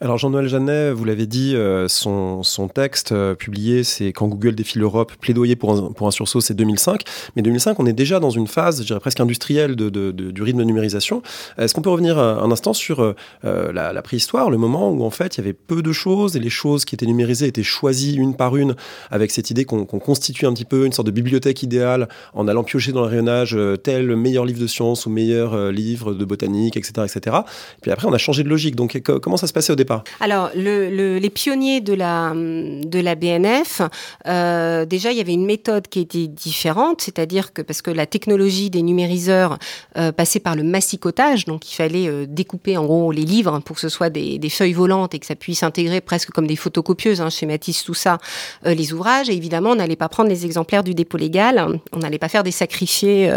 [0.03, 2.43] Alors Jean-Noël Jeannet, vous l'avez dit, euh, son,
[2.75, 6.55] texte euh, publié, c'est Quand Google défie l'Europe, plaidoyer pour un, pour un sursaut, c'est
[6.55, 7.03] 2005.
[7.37, 10.65] Mais 2005, on est déjà dans une phase, je dirais presque industrielle du rythme de
[10.65, 11.23] numérisation.
[11.57, 15.37] Est-ce qu'on peut revenir un instant sur euh, la, préhistoire, le moment où en fait
[15.37, 18.35] il y avait peu de choses et les choses qui étaient numérisées étaient choisies une
[18.35, 18.75] par une
[19.13, 22.49] avec cette idée qu'on qu constitue un petit peu une sorte de bibliothèque idéale en
[22.49, 26.77] allant piocher dans le rayonnage tel meilleur livre de science ou meilleur livre de botanique,
[26.77, 27.37] etc., etc.
[27.79, 28.75] Et puis après, on a changé de logique.
[28.75, 29.92] Donc comment ça se passait au départ?
[30.21, 33.83] Alors, les pionniers de la, de la BNF,
[34.27, 38.07] euh, déjà, il y avait une méthode qui était différente, c'est-à-dire que parce que la
[38.07, 39.59] technologie des numériseurs
[39.97, 43.77] euh, passait par le massicotage, donc il fallait euh, découper en gros les livres pour
[43.77, 47.21] que ce soit des, feuilles volantes et que ça puisse intégrer presque comme des photocopieuses,
[47.21, 48.19] hein, schématise tout ça,
[48.65, 49.31] les ouvrages.
[49.31, 52.43] Et évidemment, on n'allait pas prendre les exemplaires du dépôt légal, on n'allait pas faire
[52.43, 53.33] des sacrifiés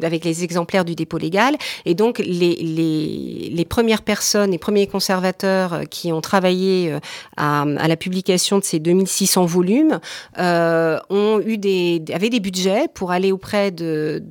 [0.00, 1.56] avec les exemplaires du dépôt légal.
[1.84, 6.96] Et donc, les, les premières personnes, les premiers conservateurs qui ont travaillé
[7.36, 10.00] à, à la publication de ces 2600 volumes,
[10.38, 14.22] euh, ont eu des, avaient des budgets pour aller auprès de,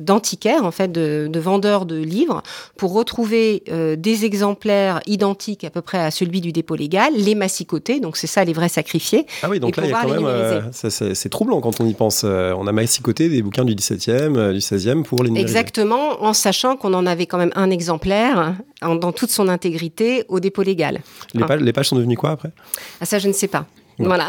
[0.00, 2.42] d'antiquaires, en fait, de, de, vendeurs de livres,
[2.76, 7.34] pour retrouver euh, des exemplaires identiques à peu près à celui du dépôt légal, les
[7.34, 9.26] massicoter, donc c'est ça les vrais sacrifiés.
[9.42, 11.94] Ah oui, donc là, il y a quand même, euh, c'est, troublant quand on y
[11.94, 12.24] pense.
[12.24, 15.58] on a massicoté des bouquins du 17e, du 16e pour les numériser.
[15.58, 20.40] Exactement, en sachant qu'on en avait quand même un exemplaire dans toute son intégrité au
[20.40, 20.97] dépôt légal.
[21.34, 22.50] Les, pages, les pages sont devenues quoi après?
[23.00, 23.66] Ah, Ça, je ne sais pas.
[23.98, 24.28] Voilà.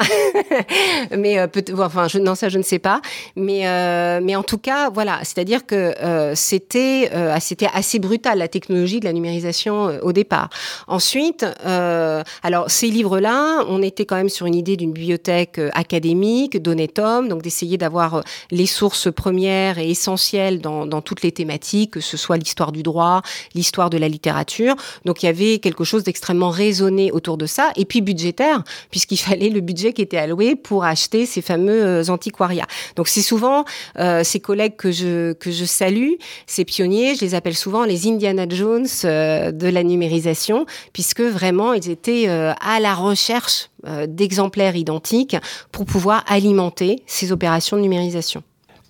[1.17, 3.01] mais euh, peut enfin, je, non, ça je ne sais pas.
[3.36, 8.39] Mais euh, mais en tout cas, voilà, c'est-à-dire que euh, c'était euh, c'était assez brutal
[8.39, 10.49] la technologie de la numérisation euh, au départ.
[10.88, 17.27] Ensuite, alors ces livres-là, on était quand même sur une idée d'une bibliothèque académique, d'honnête-homme,
[17.27, 22.17] donc d'essayer d'avoir les sources premières et essentielles dans, dans toutes les thématiques, que ce
[22.17, 23.21] soit l'histoire du droit,
[23.53, 24.75] l'histoire de la littérature.
[25.05, 29.17] Donc il y avait quelque chose d'extrêmement raisonné autour de ça, et puis budgétaire, puisqu'il
[29.29, 32.67] fallait budget qui était alloué pour acheter ces fameux euh, antiquariats.
[32.95, 33.65] Donc c'est souvent
[33.98, 36.13] euh, ces collègues que je que je salue,
[36.48, 41.74] ces pionniers, je les appelle souvent les Indiana Jones euh, de la numérisation, puisque vraiment
[41.74, 43.69] ils étaient à la recherche
[44.08, 45.36] d'exemplaires identiques
[45.72, 48.43] pour pouvoir alimenter ces opérations de numérisation.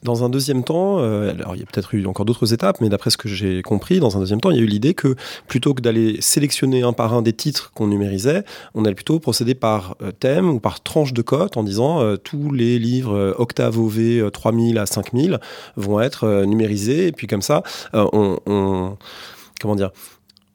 [0.04, 2.88] Dans un deuxième temps, euh, alors il y a peut-être eu encore d'autres étapes, mais
[2.88, 5.16] d'après ce que j'ai compris, dans un deuxième temps, il y a eu l'idée que
[5.48, 9.56] plutôt que d'aller sélectionner un par un des titres qu'on numérisait, on allait plutôt procéder
[9.56, 13.78] par euh, thème ou par tranche de cote en disant euh, tous les livres Octave
[13.78, 15.40] OV 3000 à 5000
[15.76, 18.98] vont être numérisés, et puis comme ça, on, on
[19.60, 19.92] comment dire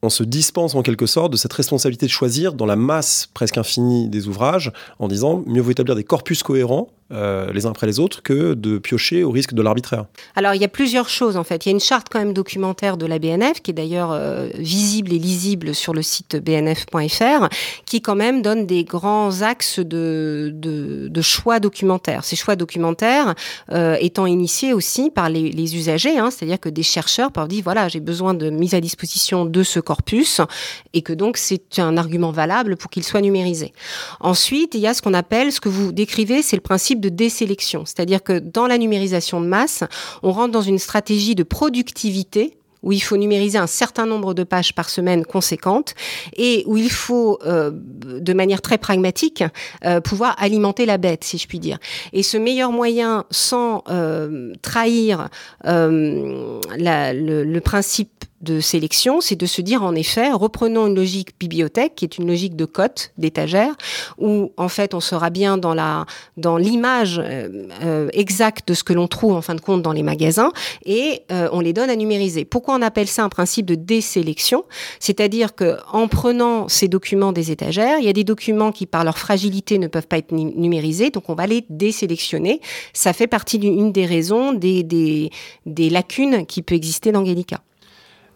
[0.04, 3.56] on se dispense en quelque sorte de cette responsabilité de choisir dans la masse presque
[3.56, 7.86] infinie des ouvrages en disant mieux vaut établir des corpus cohérents euh, les uns après
[7.86, 11.36] les autres que de piocher au risque de l'arbitraire Alors il y a plusieurs choses
[11.36, 11.66] en fait.
[11.66, 14.48] Il y a une charte quand même documentaire de la BNF qui est d'ailleurs euh,
[14.54, 17.48] visible et lisible sur le site bnf.fr
[17.84, 22.24] qui quand même donne des grands axes de, de, choix documentaires.
[22.24, 23.34] Ces choix documentaires
[23.70, 27.88] euh, étant initiés aussi par les, usagers, hein, c'est-à-dire que des chercheurs peuvent dire voilà
[27.88, 30.40] j'ai besoin de mise à disposition de ce corpus
[30.94, 33.74] et que donc c'est un argument valable pour qu'il soit numérisé.
[34.20, 37.08] Ensuite il y a ce qu'on appelle, ce que vous décrivez, c'est le principe de
[37.08, 37.84] désélection.
[37.84, 39.84] C'est-à-dire que dans la numérisation de masse,
[40.22, 44.44] on rentre dans une stratégie de productivité où il faut numériser un certain nombre de
[44.44, 45.94] pages par semaine conséquentes
[46.36, 49.42] et où il faut, euh, de manière très pragmatique,
[49.84, 51.78] euh, pouvoir alimenter la bête, si je puis dire.
[52.12, 55.28] Et ce meilleur moyen, sans euh, trahir
[55.64, 62.04] le principe de sélection, c'est de se dire en effet, reprenons une logique bibliothèque qui
[62.04, 63.74] est une logique de cote, d'étagère,
[64.18, 68.84] où en fait on sera bien dans la dans l'image euh, euh, exacte de ce
[68.84, 70.52] que l'on trouve en fin de compte dans les magasins
[70.84, 72.44] et euh, on les donne à numériser.
[72.44, 74.64] Pourquoi on appelle ça un principe de désélection?
[75.00, 79.04] C'est-à-dire que en prenant ces documents des étagères, il y a des documents qui par
[79.04, 82.60] leur fragilité ne peuvent pas être numérisés, donc on va les désélectionner.
[82.92, 85.30] Ça fait partie d'une des raisons des, des,
[85.66, 87.60] des lacunes qui peut exister dans Gallica.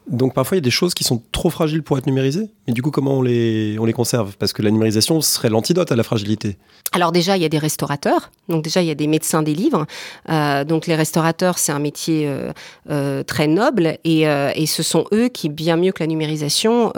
[0.09, 2.51] Donc parfois il y a des choses qui sont trop fragiles pour être numérisées.
[2.67, 4.37] Mais du coup, comment on les, on les conserve?
[4.39, 6.59] Parce que la numérisation serait l'antidote à la fragilité.
[6.93, 8.31] Alors déjà, il y a des restaurateurs.
[8.49, 9.87] Donc déjà, il y a des médecins des livres.
[10.31, 12.51] Euh, donc les restaurateurs, c'est un métier euh,
[12.91, 16.93] euh, très noble et, et, ce sont eux qui, bien mieux que la numérisation,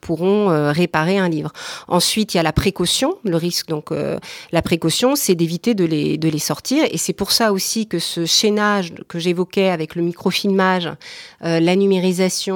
[0.00, 1.52] pourront réparer un livre.
[1.88, 3.16] Ensuite, il y a la précaution.
[3.24, 3.90] Le risque, donc
[4.52, 6.84] la précaution, c'est d'éviter de les, de les sortir.
[6.90, 10.90] Et c'est pour ça aussi que ce chaînage que j'évoquais avec le microfilmage,
[11.40, 12.55] la numérisation,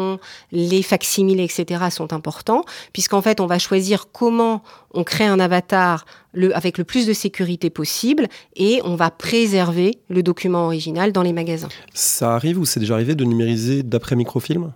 [0.52, 6.04] les facsimilés, etc., sont importants puisqu'en fait, on va choisir comment on crée un avatar
[6.32, 11.22] le, avec le plus de sécurité possible et on va préserver le document original dans
[11.22, 11.68] les magasins.
[11.94, 14.72] Ça arrive ou c'est déjà arrivé de numériser d'après microfilm?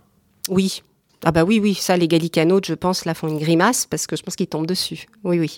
[0.49, 0.81] Oui.
[1.23, 4.15] Ah bah oui, oui, ça, les gallicanotes, je pense, là font une grimace parce que
[4.15, 5.07] je pense qu'ils tombent dessus.
[5.23, 5.57] Oui, oui.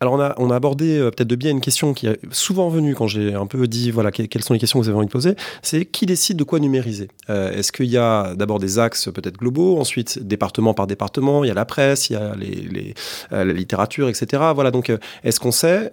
[0.00, 2.68] Alors on a, on a abordé euh, peut-être de bien une question qui est souvent
[2.68, 5.06] venue quand j'ai un peu dit voilà quelles sont les questions que vous avez envie
[5.06, 7.08] de poser, c'est qui décide de quoi numériser?
[7.30, 11.48] Euh, Est-ce qu'il y a d'abord des axes peut-être globaux, ensuite département par département, il
[11.48, 12.94] y a la presse, il y a les,
[13.32, 14.42] euh, la littérature, etc.
[14.54, 14.92] Voilà donc
[15.24, 15.90] est-ce qu'on sait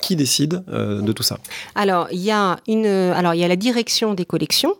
[0.00, 1.38] qui décide de tout ça?
[1.74, 4.74] Alors il y a une alors il y a la direction des collections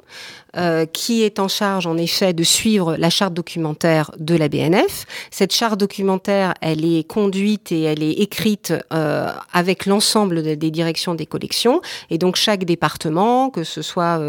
[0.93, 5.05] qui est en charge en effet de suivre la charte documentaire de la BNF.
[5.31, 11.27] Cette charte documentaire, elle est conduite et elle est écrite avec l'ensemble des directions des
[11.27, 11.81] collections.
[12.11, 14.21] Et donc chaque département, que ce soit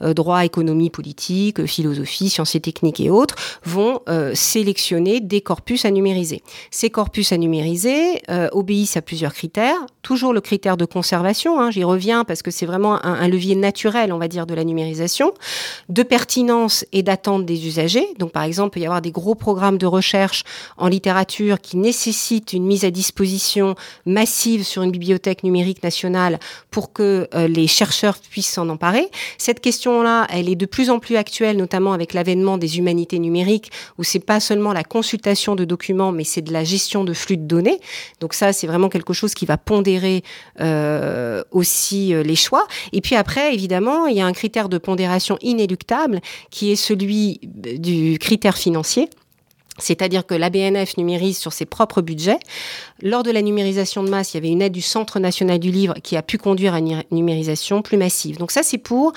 [0.00, 4.00] droit, économie, politique, philosophie, sciences et techniques et autres, vont
[4.34, 6.42] sélectionner des corpus à numériser.
[6.70, 9.76] Ces corpus à numériser obéissent à plusieurs critères.
[10.02, 14.12] Toujours le critère de conservation, hein, j'y reviens parce que c'est vraiment un, levier naturel,
[14.12, 15.32] on va dire, de la numérisation,
[15.88, 18.06] de pertinence et d'attente des usagers.
[18.18, 20.44] Donc, par exemple, il peut y avoir des gros programmes de recherche
[20.76, 23.74] en littérature qui nécessitent une mise à disposition
[24.06, 26.38] massive sur une bibliothèque numérique nationale
[26.70, 29.08] pour que euh, les chercheurs puissent s'en emparer.
[29.38, 33.70] Cette question-là, elle est de plus en plus actuelle, notamment avec l'avènement des humanités numériques,
[33.98, 37.36] où c'est pas seulement la consultation de documents, mais c'est de la gestion de flux
[37.36, 37.80] de données.
[38.20, 40.22] Donc ça, c'est vraiment quelque chose qui va pondérer
[40.60, 42.66] euh, aussi euh, les choix.
[42.92, 47.40] Et puis après, évidemment, il y a un critère de pondération inéluctable qui est celui
[47.42, 49.08] du critère financier.
[49.78, 52.38] C'est-à-dire que la BNF numérise sur ses propres budgets.
[53.00, 55.70] Lors de la numérisation de masse, il y avait une aide du Centre national du
[55.70, 58.36] livre qui a pu conduire à une numérisation plus massive.
[58.36, 59.12] Donc ça, c'est pour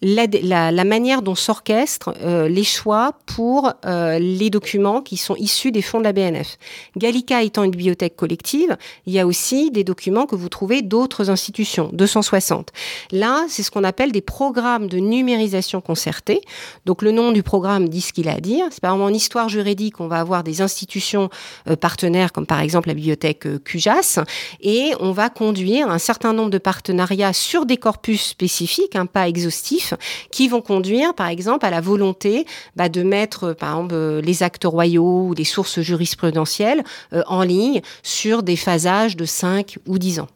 [0.00, 5.72] la, la, manière dont s'orchestrent euh, les choix pour euh, les documents qui sont issus
[5.72, 6.56] des fonds de la BNF.
[6.96, 11.30] Gallica étant une bibliothèque collective, il y a aussi des documents que vous trouvez d'autres
[11.30, 12.70] institutions, 260.
[13.10, 16.42] Là, c'est ce qu'on appelle des programmes de numérisation concertée.
[16.86, 18.66] Donc le nom du programme dit ce qu'il a à dire.
[18.70, 21.28] C'est par exemple en histoire juridique, on va avoir des institutions
[21.68, 24.20] euh, partenaires comme par exemple la bibliothèque CUJAS
[24.60, 29.28] et on va conduire un certain nombre de partenariats sur des corpus spécifiques, hein, pas
[29.28, 29.87] exhaustifs
[30.30, 32.46] qui vont conduire, par exemple, à la volonté
[32.76, 37.42] bah, de mettre, par exemple, euh, les actes royaux ou les sources jurisprudentielles euh, en
[37.42, 40.28] ligne sur des phasages de 5 ou 10 ans.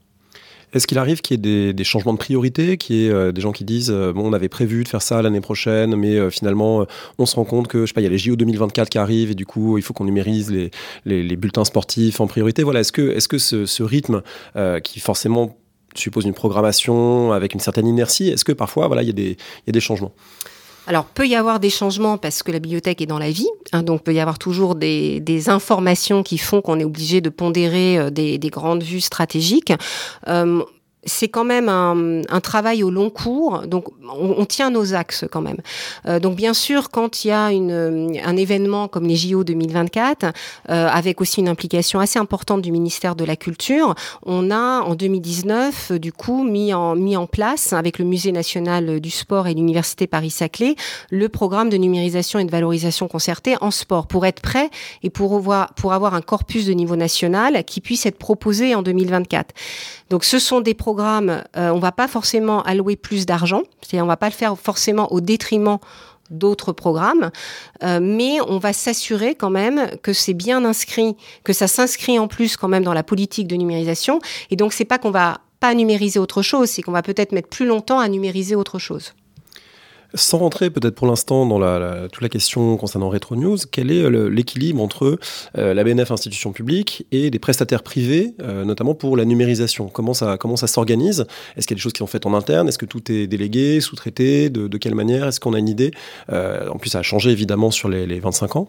[0.72, 3.42] Est-ce qu'il arrive qu'il y ait des, changements de priorité, qu'il y ait euh, des
[3.42, 6.86] gens qui disent bon on avait prévu de faire ça l'année prochaine, mais finalement
[7.18, 8.96] on se rend compte que je sais pas il y a les JO 2024 qui
[8.96, 12.62] arrivent et du coup il faut qu'on numérise les, bulletins sportifs en priorité.
[12.62, 14.22] Voilà est-ce que est-ce que ce rythme
[14.82, 15.58] qui forcément
[16.00, 18.28] suppose une programmation avec une certaine inertie.
[18.28, 20.12] Est-ce que parfois, voilà, il y, a des, changements?
[20.86, 23.82] Alors, peut y avoir des changements parce que la bibliothèque est dans la vie, hein,
[23.82, 28.10] donc peut y avoir toujours des, informations qui font qu'on est obligé de pondérer euh,
[28.10, 29.72] des, des, grandes vues stratégiques.
[30.28, 30.62] Euh,
[31.04, 35.58] c'est quand même un, travail au long cours, donc on, tient nos axes quand même.
[36.06, 40.24] Euh, donc bien sûr, quand il y a une, un événement comme les JO 2024,
[40.24, 44.94] euh, avec aussi une implication assez importante du ministère de la Culture, on a en
[44.94, 50.74] 2019 du coup mis en, place avec le Musée national du sport et l'Université Paris-Saclay
[51.10, 54.70] le programme de numérisation et de valorisation concertée en sport pour être prêt
[55.02, 55.42] et pour
[55.76, 59.54] pour avoir un corpus de niveau national qui puisse être proposé en 2024.
[60.12, 64.08] Donc ce sont des programmes, euh, on va pas forcément allouer plus d'argent, c'est-à-dire on
[64.08, 65.78] va pas le faire forcément au détriment
[66.28, 67.30] d'autres programmes,
[67.82, 72.28] euh, mais on va s'assurer quand même que c'est bien inscrit, que ça s'inscrit en
[72.28, 74.20] plus quand même dans la politique de numérisation.
[74.50, 77.48] Et donc c'est pas qu'on va pas numériser autre chose, c'est qu'on va peut-être mettre
[77.48, 79.14] plus longtemps à numériser autre chose.
[80.14, 84.02] Sans rentrer peut-être pour l'instant dans la, toute la question concernant Retro News, quel est
[84.02, 85.18] euh, l'équilibre entre
[85.56, 89.88] euh, la BNF institution publique et des prestataires privés, euh, notamment pour la numérisation?
[89.88, 91.24] Comment ça, comment ça s'organise?
[91.56, 92.68] Est-ce qu'il y a des choses qui sont faites en interne?
[92.68, 94.50] Est-ce que tout est délégué, sous-traité?
[94.50, 95.28] De, de, quelle manière?
[95.28, 95.92] Est-ce qu'on a une idée?
[96.28, 98.68] En plus, ça a changé évidemment sur les, les 25 ans.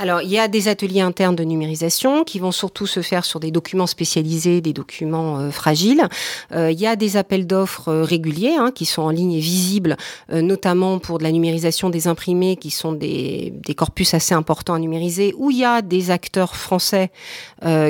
[0.00, 3.40] Alors, il y a des ateliers internes de numérisation qui vont surtout se faire sur
[3.40, 6.06] des documents spécialisés, des documents euh, fragiles.
[6.52, 9.40] Euh, il y a des appels d'offres euh, réguliers hein, qui sont en ligne et
[9.40, 9.96] visibles,
[10.30, 14.78] notamment pour de la numérisation des imprimés, qui sont des, des, corpus assez importants à
[14.78, 17.10] numériser, où il y a des acteurs français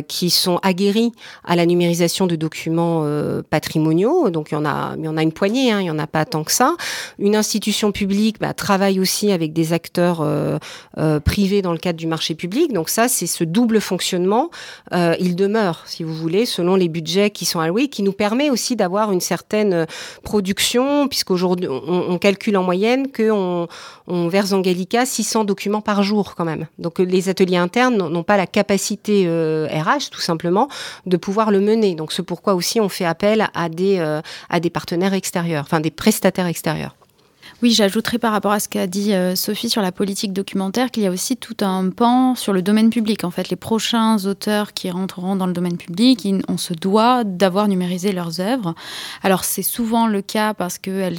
[0.08, 1.12] qui sont aguerris
[1.44, 3.06] à la numérisation de documents
[3.50, 4.30] patrimoniaux.
[4.30, 5.98] Donc, il y en a, il y en a une poignée, hein, il y en
[5.98, 6.74] a pas tant que ça.
[7.18, 10.24] Une institution publique bah, travaille aussi avec des acteurs
[11.24, 12.72] privés dans le cadre du marché public.
[12.72, 14.50] Donc ça, c'est ce double fonctionnement.
[14.94, 18.48] Euh, il demeure, si vous voulez, selon les budgets qui sont alloués, qui nous permet
[18.48, 19.86] aussi d'avoir une certaine euh,
[20.22, 23.68] production, puisqu'aujourd'hui, on, on calcule en moyenne qu'on
[24.06, 26.66] on verse en Gallica 600 documents par jour quand même.
[26.78, 30.68] Donc euh, les ateliers internes n'ont pas la capacité RH, tout simplement,
[31.04, 31.94] de pouvoir le mener.
[31.94, 33.98] Donc c'est pourquoi aussi on fait appel à des,
[34.48, 36.94] à des partenaires extérieurs, enfin des prestataires extérieurs.
[37.60, 41.02] Oui, j'ajouterais par rapport à ce qu'a dit euh, Sophie sur la politique documentaire qu'il
[41.02, 43.24] y a aussi tout un pan sur le domaine public.
[43.24, 47.66] En fait, les prochains auteurs qui rentreront dans le domaine public, on se doit d'avoir
[47.66, 48.76] numérisé leurs œuvres.
[49.24, 51.18] Alors c'est souvent le cas parce qu'elles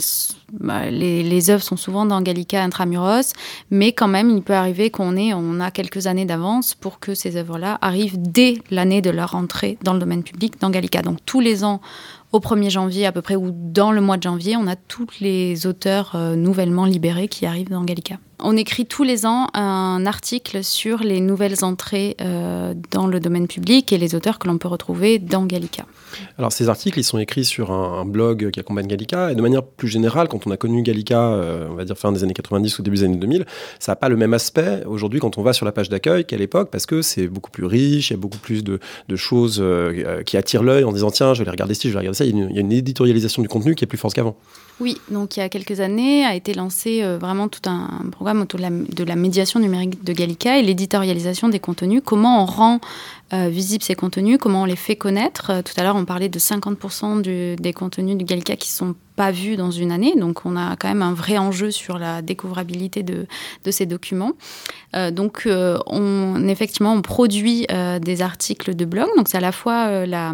[0.54, 3.34] bah, les, œuvres sont souvent dans Gallica Intramuros,
[3.70, 7.78] mais quand même, il peut arriver qu'on a quelques années d'avance pour que ces œuvres-là
[7.82, 11.02] arrivent dès l'année de leur entrée dans le domaine public dans Gallica.
[11.02, 11.82] Donc tous les ans,
[12.32, 15.08] au 1er janvier à peu près, ou dans le mois de janvier, on a tous
[15.20, 18.18] les auteurs euh, nouvellement libérés qui arrivent dans Gallica.
[18.42, 23.48] On écrit tous les ans un article sur les nouvelles entrées euh, dans le domaine
[23.48, 25.86] public et les auteurs que l'on peut retrouver dans Gallica.
[26.38, 29.64] Alors ces articles, ils sont écrits sur un, blog qui accompagne Gallica, et de manière
[29.64, 32.80] plus générale, quand on a connu Gallica, euh, on va dire fin des années 90
[32.80, 33.46] ou début des années 2000,
[33.78, 36.38] ça n'a pas le même aspect aujourd'hui quand on va sur la page d'accueil qu'à
[36.38, 38.80] l'époque, parce que c'est beaucoup plus riche, il y a beaucoup plus de,
[39.16, 39.64] choses
[40.26, 42.26] qui attirent l'œil en disant tiens, je vais les regarder ci, je vais regarder ça,
[42.26, 44.38] il y a une éditorialisation du contenu qui est plus forte qu'avant.
[44.80, 48.42] Oui, donc il y a quelques années a été lancé euh, vraiment tout un programme
[48.42, 52.02] autour de la, médiation numérique de Gallica et l'éditorialisation des contenus.
[52.04, 52.80] Comment on rend
[53.34, 55.50] euh, visibles ces contenus, comment on les fait connaître?
[55.50, 59.32] Euh, tout à l'heure, on parlait de 50% des contenus de Gallica qui sont pas
[59.32, 63.04] vus dans une année, donc on a quand même un vrai enjeu sur la découvrabilité
[63.04, 63.28] de,
[63.70, 64.32] ces documents.
[65.12, 67.68] donc, on, effectivement, on produit
[68.02, 70.32] des articles de blog, donc c'est à la fois la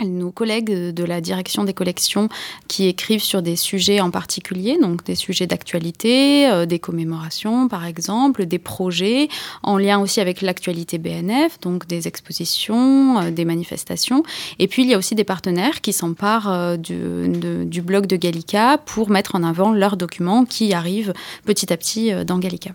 [0.00, 2.28] nos collègues de la direction des collections
[2.68, 7.84] qui écrivent sur des sujets en particulier, donc des sujets d'actualité, euh, des commémorations par
[7.84, 9.28] exemple, des projets
[9.62, 14.22] en lien aussi avec l'actualité BNF, donc des expositions, euh, des manifestations.
[14.58, 18.16] Et puis il y a aussi des partenaires qui s'emparent euh, du, du blog de
[18.16, 21.12] Gallica pour mettre en avant leurs documents qui arrivent
[21.44, 22.70] petit à petit dans Gallica.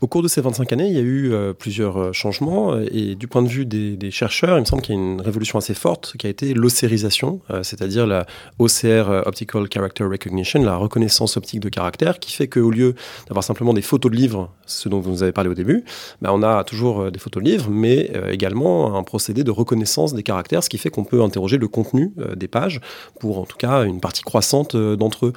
[0.00, 2.86] Au cours de ces 25 années, il y a eu euh, plusieurs euh, changements euh,
[2.92, 5.58] et du point de vue des, chercheurs, il me semble qu'il y a une révolution
[5.58, 8.26] assez forte qui a été l'océrisation, c'est-à-dire la
[8.58, 12.94] OCR, Optical Character Recognition, la reconnaissance optique de caractère, qui fait qu'au lieu
[13.26, 15.84] d'avoir simplement des photos de livres, ce dont vous nous avez parlé au début,
[16.22, 20.22] ben, on a toujours des photos de livres, mais également un procédé de reconnaissance des
[20.22, 22.80] caractères, ce qui fait qu'on peut interroger le contenu des pages
[23.20, 25.32] pour en tout cas une partie croissante d'entre eux.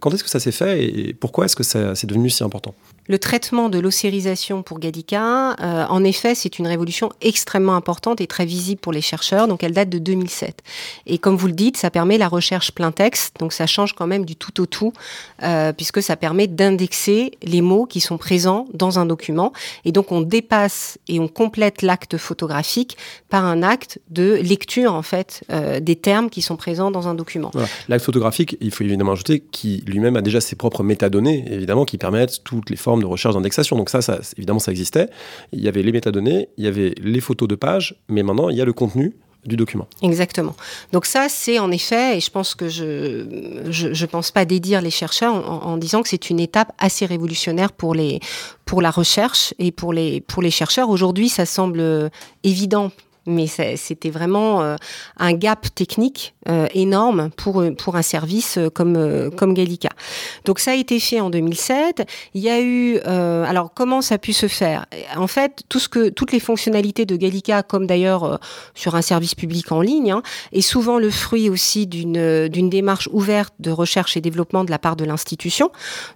[0.00, 2.74] quand est-ce que ça s'est fait et pourquoi est-ce que c'est devenu si important?
[3.06, 8.26] Le traitement de l'océrisation pour Gallica, euh, en effet, c'est une révolution extrêmement importante et
[8.26, 9.46] très visible pour les chercheurs.
[9.46, 10.62] Donc, elle date de 2007.
[11.06, 13.36] Et comme vous le dites, ça permet la recherche plein texte.
[13.38, 14.92] Donc, ça change quand même du tout au tout,
[15.42, 19.52] euh, puisque ça permet d'indexer les mots qui sont présents dans un document.
[19.84, 22.96] Et donc, on dépasse et on complète l'acte photographique
[23.28, 27.14] par un acte de lecture, en fait, euh, des termes qui sont présents dans un
[27.14, 27.50] document.
[27.88, 31.98] L'acte photographique, il faut évidemment ajouter, qui lui-même a déjà ses propres métadonnées, évidemment, qui
[31.98, 33.76] permettent toutes les formes de recherche d'indexation.
[33.76, 35.08] Donc ça, ça, évidemment, ça existait.
[35.52, 38.56] Il y avait les métadonnées, il y avait les photos de page, mais maintenant, il
[38.56, 39.14] y a le contenu
[39.46, 39.86] du document.
[40.02, 40.54] Exactement.
[40.92, 44.90] Donc ça, c'est en effet, et je pense que je je, pense pas dédire les
[44.90, 48.20] chercheurs en, disant que c'est une étape assez révolutionnaire pour les
[48.64, 50.88] pour la recherche et pour les pour les chercheurs.
[50.88, 52.10] Aujourd'hui, ça semble
[52.42, 52.90] évident
[53.26, 54.76] mais c'était vraiment euh,
[55.18, 59.90] un gap technique euh, énorme pour euh, pour un service comme comme Gallica.
[60.44, 62.06] Donc ça a été fait en 2007.
[62.34, 64.86] Il y a eu alors comment ça a pu se faire?
[65.16, 68.40] En fait, tout ce que toutes les fonctionnalités de Gallica, comme d'ailleurs
[68.74, 73.08] sur un service public en ligne, hein, est souvent le fruit aussi d'une d'une démarche
[73.12, 75.70] ouverte de recherche et développement de la part de l'institution.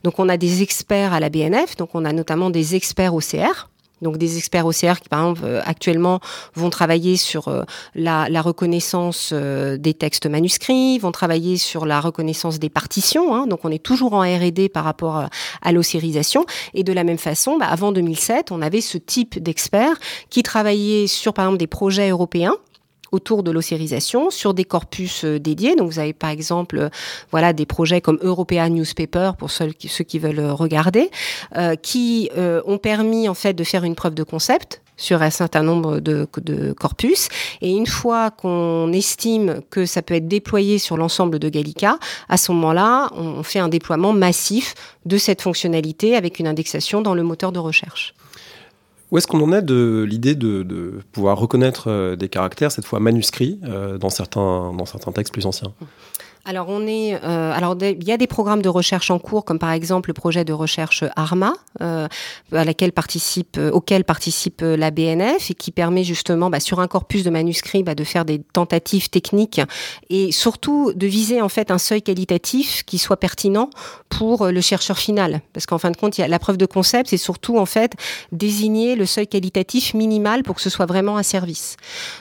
[0.04, 3.20] Donc on a des experts à la BNF, donc on a notamment des experts au
[3.20, 3.68] CR
[4.02, 6.20] donc des experts OCR qui, par exemple, euh, actuellement
[6.54, 7.62] vont travailler sur euh,
[7.94, 13.34] la, reconnaissance euh, des textes manuscrits, vont travailler sur la reconnaissance des partitions.
[13.34, 13.46] Hein.
[13.46, 15.28] donc on est toujours en R&D par rapport
[15.62, 16.44] à l'océrisation.
[16.74, 19.96] Et de la même façon, bah, avant 2007, on avait ce type d'experts
[20.30, 22.54] qui travaillaient sur, par exemple, des projets européens
[23.12, 25.76] autour de l'océrisation sur des corpus euh, dédiés.
[25.76, 26.88] Donc vous avez par exemple euh,
[27.30, 31.10] voilà des projets comme European Newspaper pour ceux qui, veulent regarder,
[31.56, 35.62] euh, qui ont permis en fait de faire une preuve de concept sur un certain
[35.62, 37.28] nombre de, de corpus.
[37.60, 42.36] Et une fois qu'on estime que ça peut être déployé sur l'ensemble de Gallica, à
[42.36, 44.74] ce moment-là, on fait un déploiement massif
[45.06, 48.14] de cette fonctionnalité avec une indexation dans le moteur de recherche.
[49.10, 53.00] Où est-ce qu'on en est de l'idée de, pouvoir reconnaître euh, des caractères, cette fois
[53.00, 55.72] manuscrits, euh, dans, certains, dans certains textes plus anciens?
[56.44, 59.58] Alors on est, euh, alors il y a des programmes de recherche en cours, comme
[59.58, 62.08] par exemple le projet de recherche Arma, euh,
[62.52, 66.80] à laquelle participe, euh, auquel participe euh, la BNF et qui permet justement, bah, sur
[66.80, 69.60] un corpus de manuscrits, bah, de faire des tentatives techniques
[70.10, 73.70] et surtout de viser en fait un seuil qualitatif qui soit pertinent
[74.08, 77.10] pour le chercheur final, parce qu'en fin de compte, y a la preuve de concept,
[77.10, 77.92] c'est surtout en fait
[78.32, 81.76] désigner le seuil qualitatif minimal pour que ce soit vraiment un service.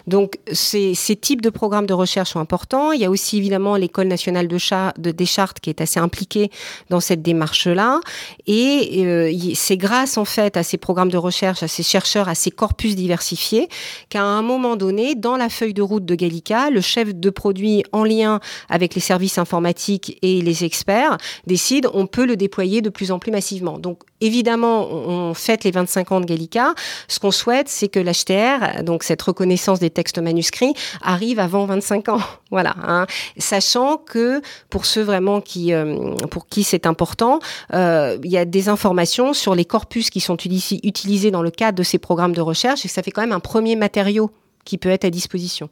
[0.06, 2.91] Donc ces types de programmes de recherche sont importants.
[2.91, 6.49] Il y a aussi évidemment l'école national de, chartes qui est assez impliqué
[6.89, 7.99] dans cette démarche-là.
[8.47, 12.36] Et euh, c'est grâce en fait à ces programmes de recherche, à ces chercheurs, à
[12.36, 13.70] ces corpus diversifiés,
[14.09, 17.84] qu'à un moment donné, dans la feuille de route de Gallica, le chef de produit
[17.91, 18.39] en lien
[18.70, 23.20] avec les services informatiques et les experts décide on peut le déployer de plus en
[23.20, 23.78] plus massivement.
[23.78, 26.74] Donc évidemment, on fête les 25 ans de Gallica.
[27.07, 32.09] Ce qu'on souhaite, c'est que l'HTR, donc cette reconnaissance des textes manuscrits, arrive avant 25
[32.09, 32.20] ans.
[32.49, 33.07] Voilà, hein.
[33.38, 37.39] sachant que pour ceux vraiment qui, euh, pour qui c'est important,
[37.74, 41.78] euh, il y a des informations sur les corpus qui sont utilisés dans le cadre
[41.78, 44.32] de ces programmes de recherche et ça fait quand même un premier matériau
[44.68, 45.70] qui peut être à disposition.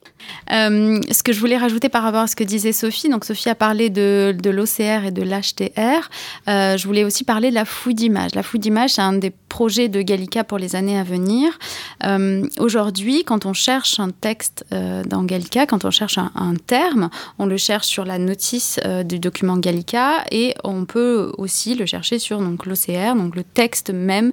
[0.53, 3.49] Euh, ce que je voulais rajouter par rapport à ce que disait Sophie, donc Sophie
[3.49, 6.09] a parlé de, l'OCR et de l'HTR.
[6.47, 8.33] Euh, je voulais aussi parler de la fouille d'image.
[8.35, 11.59] La fouille d'image, c'est un des projets de Gallica pour les années à venir.
[12.05, 17.45] Euh, aujourd'hui, quand on cherche un texte dans Gallica, quand on cherche un, terme, on
[17.45, 22.39] le cherche sur la notice du document Gallica et on peut aussi le chercher sur
[22.39, 24.31] l'OCR, donc le texte même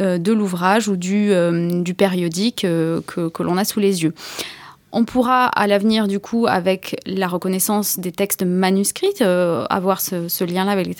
[0.00, 1.30] de l'ouvrage ou du,
[1.82, 4.14] du périodique que, que l'on a sous les yeux.
[4.96, 10.44] On pourra à l'avenir, du coup, avec la reconnaissance des textes manuscrits, euh, avoir ce,
[10.44, 10.94] lien-là avec les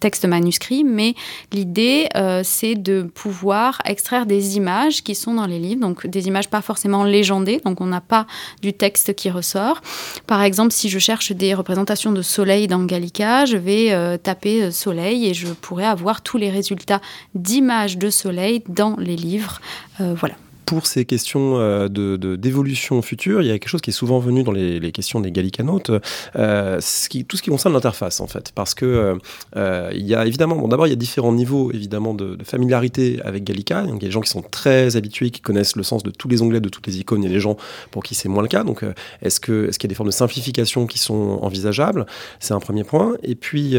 [0.00, 1.14] textes, manuscrits, mais
[1.52, 6.26] l'idée, euh, c'est de pouvoir extraire des images qui sont dans les livres, donc des
[6.26, 8.26] images pas forcément légendées, donc on n'a pas
[8.62, 9.82] du texte qui ressort.
[10.26, 14.70] Par exemple, si je cherche des représentations de soleil dans Gallica, je vais euh, taper
[14.70, 17.02] soleil et je pourrais avoir tous les résultats
[17.34, 19.60] d'images de soleil dans les livres.
[19.98, 20.34] voilà
[20.64, 24.18] pour ces questions euh, de, d'évolution future, il y a quelque chose qui est souvent
[24.18, 25.90] venu dans les, questions des gallicanautes,
[26.36, 29.18] euh, tout ce qui concerne l'interface en fait, parce que
[29.56, 33.20] euh, il y a évidemment, bon, d'abord il y a différents niveaux évidemment de, familiarité
[33.24, 33.82] avec Gallica.
[33.82, 36.10] Donc, il y a des gens qui sont très habitués, qui connaissent le sens de
[36.10, 37.24] tous les onglets, de toutes les icônes.
[37.24, 37.56] A des gens
[37.90, 38.64] pour qui c'est moins le cas.
[38.64, 38.84] Donc
[39.22, 42.06] est-ce que est-ce qu'il y a des formes de simplification qui sont envisageables?
[42.38, 43.14] C'est un premier point.
[43.22, 43.76] Et puis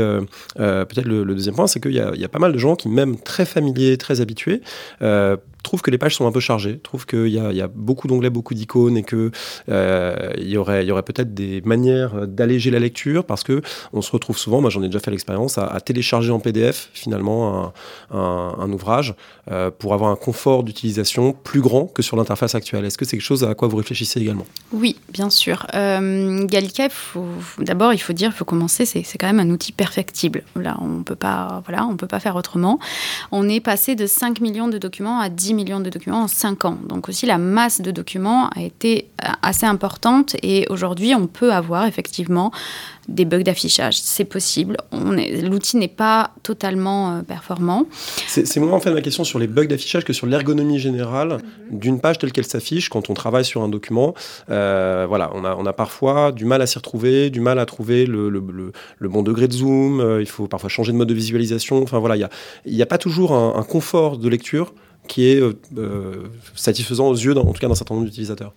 [0.56, 3.18] peut-être le, deuxième point, c'est qu'il y, y, a pas mal de gens qui même
[3.18, 4.62] très familiers, très habitués
[5.66, 8.54] trouve que les pages sont un peu chargées, trouve qu'il y, a beaucoup d'onglets, beaucoup
[8.54, 9.32] d'icônes et que
[9.70, 13.62] euh, il y aurait, peut-être des manières d'alléger la lecture parce que
[13.92, 17.74] on se retrouve souvent, moi j'en ai déjà fait l'expérience, à, télécharger en PDF finalement
[18.12, 19.16] un, ouvrage
[19.52, 22.86] euh, pour avoir un confort d'utilisation plus grand que sur l'interface actuelle.
[22.86, 24.46] Est-ce que c'est quelque chose à quoi vous réfléchissez également?
[24.72, 25.68] Oui, bien sûr.
[25.74, 26.88] Euh, Gallica,
[27.60, 30.44] d'abord il faut dire, il faut commencer, c'est quand même un outil perfectible.
[30.56, 32.80] Là, on peut pas, voilà, on peut pas faire autrement.
[33.32, 36.66] On est passé de 5 millions de documents à 10 millions de documents en 5
[36.66, 36.78] ans.
[36.88, 41.52] Donc aussi la masse de documents a été euh, assez importante et aujourd'hui on peut
[41.54, 42.52] avoir effectivement
[43.08, 44.00] des bugs d'affichage.
[44.00, 44.78] C'est possible.
[44.92, 47.86] L'outil n'est pas totalement euh, performant.
[48.28, 51.38] C'est moins en fait ma question sur les bugs d'affichage que sur l'ergonomie générale
[51.72, 51.80] mhm.
[51.80, 54.16] d'une page telle qu'elle s'affiche quand on travaille sur un document.
[54.50, 57.66] Euh, voilà, on a, on a parfois du mal à s'y retrouver, du mal à
[57.66, 58.42] trouver le, le,
[59.00, 60.18] le, bon degré de zoom.
[60.20, 61.82] il faut parfois changer de mode de visualisation.
[61.82, 62.28] Enfin voilà, il
[62.76, 64.74] n'y a, a, pas toujours un confort de lecture
[65.08, 68.54] qui est euh, euh, satisfaisant aux yeux, d'un certain nombre d'utilisateurs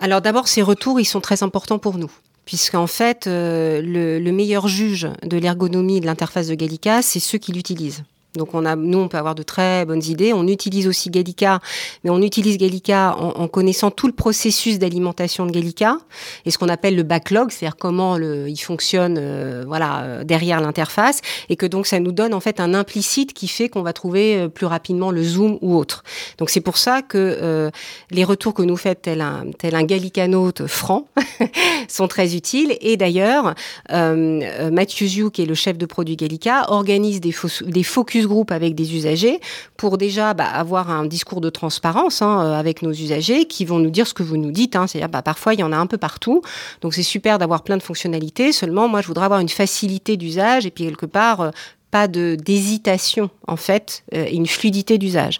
[0.00, 2.10] Alors d'abord, ces retours, ils sont très importants pour nous
[2.46, 7.52] puisqu'en fait, euh, le, meilleur juge de l'ergonomie de l'interface de Gallica, c'est ceux qui
[7.52, 8.04] l'utilisent.
[8.36, 10.32] Donc on a, nous, on peut avoir de très bonnes idées.
[10.32, 11.60] On utilise aussi Gallica,
[12.04, 15.98] mais on utilise Gallica en, connaissant tout le processus d'alimentation de Gallica
[16.44, 20.60] et ce qu'on appelle le backlog, c'est-à-dire comment le, il fonctionne, euh, voilà, euh, derrière
[20.60, 23.92] l'interface, et que donc ça nous donne en fait un implicite qui fait qu'on va
[23.92, 26.02] trouver euh, plus rapidement le zoom ou autre.
[26.38, 27.70] Donc c'est pour ça que
[28.10, 31.08] les retours que nous faites, tel un tel un Gallica Note franc,
[31.88, 32.76] sont très utiles.
[32.80, 33.54] Et d'ailleurs,
[33.90, 37.34] Mathieu Ziou, qui est le chef de produit Gallica, organise des,
[37.66, 39.40] des focus groupe avec des usagers
[39.76, 43.78] pour déjà bah, avoir un discours de transparence hein, euh, avec nos usagers qui vont
[43.78, 44.76] nous dire ce que vous nous dites.
[44.76, 44.86] Hein.
[44.86, 46.42] C'est-à-dire, bah, parfois, il y en a un peu partout.
[46.80, 48.52] Donc, c'est super d'avoir plein de fonctionnalités.
[48.52, 51.50] Seulement, moi, je voudrais avoir une facilité d'usage et puis quelque part, euh,
[51.90, 55.38] pas d'hésitation en fait euh, une fluidité d'usage.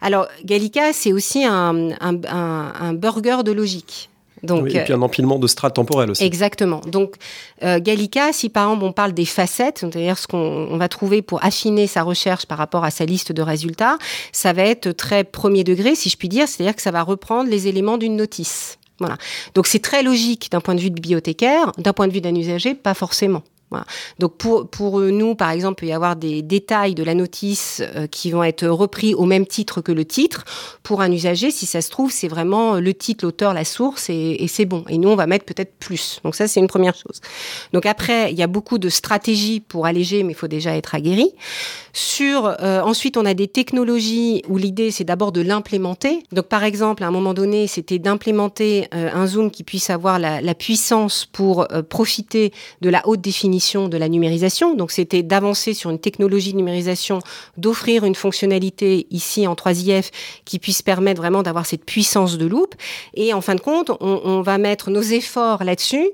[0.00, 1.72] Alors Gallica c'est aussi un,
[2.94, 4.09] burger de logique.
[4.42, 6.24] Donc, et puis un empilement de strates temporelles aussi.
[6.24, 6.80] Exactement.
[6.86, 7.16] Donc,
[7.62, 11.44] euh, Gallica, si par exemple on parle des facettes, c'est-à-dire ce qu'on va trouver pour
[11.44, 13.98] affiner sa recherche par rapport à sa liste de résultats,
[14.32, 17.50] ça va être très premier degré, si je puis dire, c'est-à-dire que ça va reprendre
[17.50, 18.78] les éléments d'une notice.
[18.98, 19.16] Voilà.
[19.54, 22.34] Donc c'est très logique d'un point de vue de bibliothécaire, d'un point de vue d'un
[22.34, 23.42] usager, pas forcément.
[24.18, 27.82] Donc pour, pour nous, par exemple, il peut y avoir des détails de la notice
[27.94, 30.44] euh, qui vont être repris au même titre que le titre.
[30.82, 34.46] Pour un usager, si ça se trouve, c'est vraiment le titre, l'auteur, la source et,
[34.48, 34.84] c'est bon.
[34.88, 36.20] Et nous, on va mettre peut-être plus.
[36.24, 37.20] Donc ça, c'est une première chose.
[37.72, 40.94] Donc après, il y a beaucoup de stratégies pour alléger, mais il faut déjà être
[40.94, 41.32] aguerri.
[41.92, 46.22] Sur euh, ensuite, on a des technologies où l'idée c'est d'abord de l'implémenter.
[46.32, 50.18] Donc par exemple, à un moment donné, c'était d'implémenter euh, un zoom qui puisse avoir
[50.18, 54.74] la, puissance pour euh, profiter de la haute définition de la numérisation.
[54.74, 57.20] Donc c'était d'avancer sur une technologie de numérisation,
[57.56, 60.10] d'offrir une fonctionnalité ici en 3IF
[60.44, 62.74] qui puisse permettre vraiment d'avoir cette puissance de loupe.
[63.14, 66.08] Et en fin de compte, on, on va mettre nos efforts là-dessus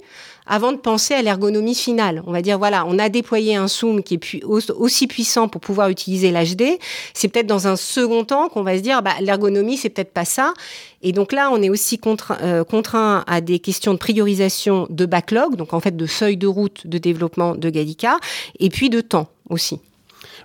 [0.46, 2.22] avant de penser à l'ergonomie finale.
[2.26, 5.88] On va dire, voilà, on a déployé un zoom qui est aussi puissant pour pouvoir
[5.88, 6.78] utiliser l'HD.
[7.14, 10.24] C'est peut-être dans un second temps qu'on va se dire, bah, l'ergonomie, c'est peut-être pas
[10.24, 10.54] ça.
[11.02, 12.00] Et donc là, on est aussi
[12.42, 16.46] euh, contraint à des questions de priorisation de backlog, donc en fait de feuilles de
[16.46, 18.18] route de développement de Gallica,
[18.58, 19.78] et puis de temps aussi.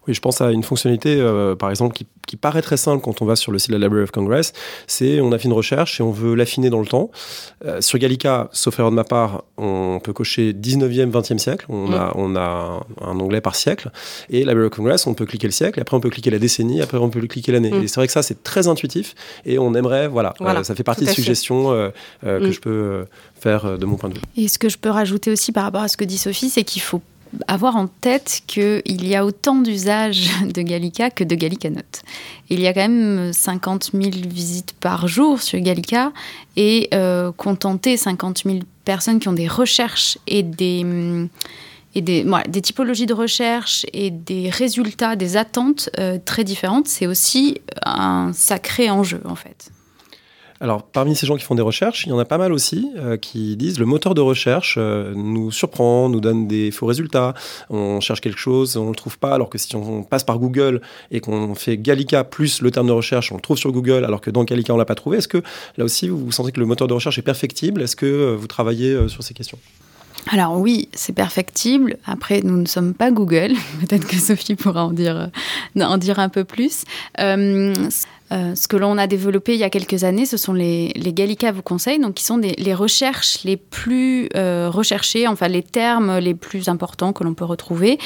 [0.07, 3.21] Oui, je pense à une fonctionnalité, euh, par exemple, qui, qui, paraît très simple quand
[3.21, 4.51] on va sur le site de la Library of Congress.
[4.87, 7.11] C'est on a fait une recherche et on veut l'affiner dans le temps.
[7.65, 11.65] Euh, sur Gallica, sauf erreur de ma part, on peut cocher 19e, 20e siècle.
[11.69, 11.93] On, mmh.
[11.93, 13.91] a, on a un onglet par siècle.
[14.29, 15.79] Et Library of Congress, on peut cliquer le siècle.
[15.79, 16.81] Après, on peut cliquer la décennie.
[16.81, 17.71] Après, on peut cliquer l'année.
[17.71, 17.83] Mmh.
[17.83, 19.13] Et c'est vrai que ça, c'est très intuitif.
[19.45, 21.89] Et on aimerait, voilà, voilà euh, ça fait partie des suggestions euh,
[22.25, 22.43] euh, mmh.
[22.43, 23.05] que je peux
[23.39, 24.21] faire de mon point de vue.
[24.35, 26.63] Et ce que je peux rajouter aussi par rapport à ce que dit Sophie, c'est
[26.63, 27.01] qu'il faut
[27.47, 32.01] avoir en tête qu'il y a autant d'usages de Gallica que de Gallica Note.
[32.49, 36.11] Il y a quand même 50 000 visites par jour sur Gallica
[36.55, 40.85] et euh, contenter 50 000 personnes qui ont des recherches et des,
[41.95, 47.07] et des, des typologies de recherche et des résultats, des attentes euh, très différentes, c'est
[47.07, 49.71] aussi un sacré enjeu en fait.
[50.61, 52.87] Alors, parmi ces gens qui font des recherches, il y en a pas mal aussi
[52.95, 57.33] euh, qui disent le moteur de recherche euh, nous surprend, nous donne des faux résultats.
[57.71, 60.37] On cherche quelque chose, on ne le trouve pas, alors que si on passe par
[60.37, 64.05] Google et qu'on fait Gallica plus le terme de recherche, on le trouve sur Google,
[64.05, 65.17] alors que dans Gallica, on l'a pas trouvé.
[65.17, 65.41] Est-ce que
[65.77, 67.81] là aussi, vous, vous sentez que le moteur de recherche est perfectible?
[67.81, 69.57] Est-ce que euh, vous travaillez sur ces questions?
[70.31, 71.97] Alors oui, c'est perfectible.
[72.05, 73.53] Après, nous ne sommes pas Google.
[73.79, 75.31] Peut-être que Sophie pourra en dire,
[75.75, 76.83] en dire un peu plus.
[78.31, 81.11] Euh, ce que l'on a développé il y a quelques années, ce sont les, les
[81.11, 86.17] Gallica vous conseille, donc qui sont les recherches les plus euh, recherchées, enfin les termes
[86.17, 87.97] les plus importants que l'on peut retrouver.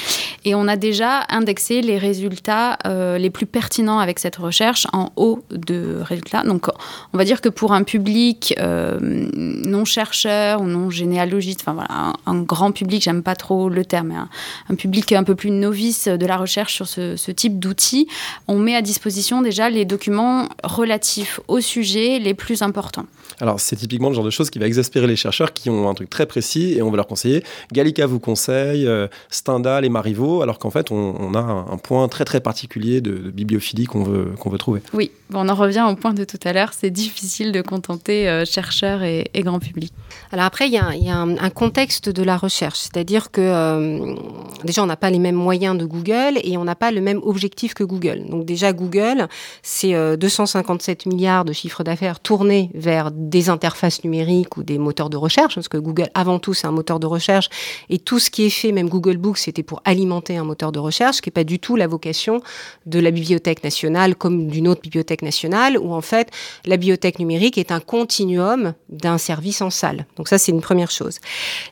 [0.44, 5.12] Et on a déjà indexé les résultats euh, les plus pertinents avec cette recherche en
[5.16, 6.44] haut de résultats.
[6.44, 6.70] Donc
[7.14, 8.56] on va dire que pour un public
[9.02, 13.86] non chercheur ou non généalogiste, enfin voilà, un, un grand public, j'aime pas trop le
[13.86, 14.30] terme, mais un,
[14.70, 18.08] un, public un peu plus novice de la recherche sur ce, ce type d'outils,
[18.48, 20.14] on met à disposition déjà les documents
[20.63, 23.05] relatifs aux sujets les plus importants.
[23.41, 25.93] Alors, c'est typiquement le genre de choses qui va exaspérer les chercheurs qui ont un
[25.93, 27.43] truc très précis et on va leur conseiller
[27.74, 32.07] Gallica vous conseille, euh, Stendhal et Marivaux, alors qu'en fait, on, on, a un, point
[32.07, 34.82] très très particulier de, de bibliophilie qu'on veut, qu'on veut trouver.
[34.93, 38.46] Oui, on en revient au point de tout à l'heure c'est difficile de contenter euh,
[38.46, 39.94] chercheurs et, grand public.
[40.32, 44.16] Alors, après, il y a, un, contexte de la recherche, c'est-à-dire que euh,
[44.64, 47.20] déjà, on n'a pas les mêmes moyens de Google et on n'a pas le même
[47.24, 48.26] objectif que Google.
[48.30, 49.28] Donc, déjà, Google,
[49.62, 55.10] c'est euh, 257 milliards de chiffre d'affaires tournés vers des interfaces numériques ou des moteurs
[55.10, 57.50] de recherche, parce que Google, avant tout, c'est un moteur de recherche,
[57.90, 60.80] et tout ce qui est fait, même Google Books, c'était pour alimenter un moteur de
[60.80, 62.42] recherche, ce qui n'est pas du tout la vocation
[62.86, 66.30] de la Bibliothèque nationale comme d'une autre bibliothèque nationale, où en fait,
[66.66, 70.05] la bibliothèque numérique est un continuum d'un service en salle.
[70.18, 71.20] Donc ça, c'est une première chose.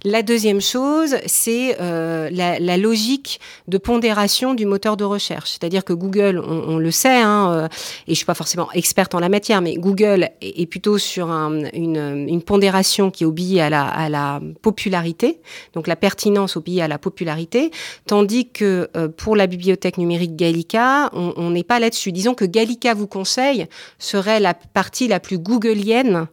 [0.03, 5.51] La deuxième chose, c'est euh, la, logique de pondération du moteur de recherche.
[5.51, 7.67] C'est-à-dire que Google, on, le sait, hein, euh,
[8.07, 11.43] et je suis pas forcément experte en la matière, mais Google est, plutôt sur un
[11.43, 15.39] un, une, une, pondération qui obéit à la, à la, popularité,
[15.73, 17.71] donc la pertinence obéit à la popularité,
[18.05, 22.11] tandis que euh, pour la bibliothèque numérique Gallica, on n'est pas là-dessus.
[22.11, 23.32] Disons que Gallica vous conseille
[23.99, 26.27] serait la partie la plus googlienne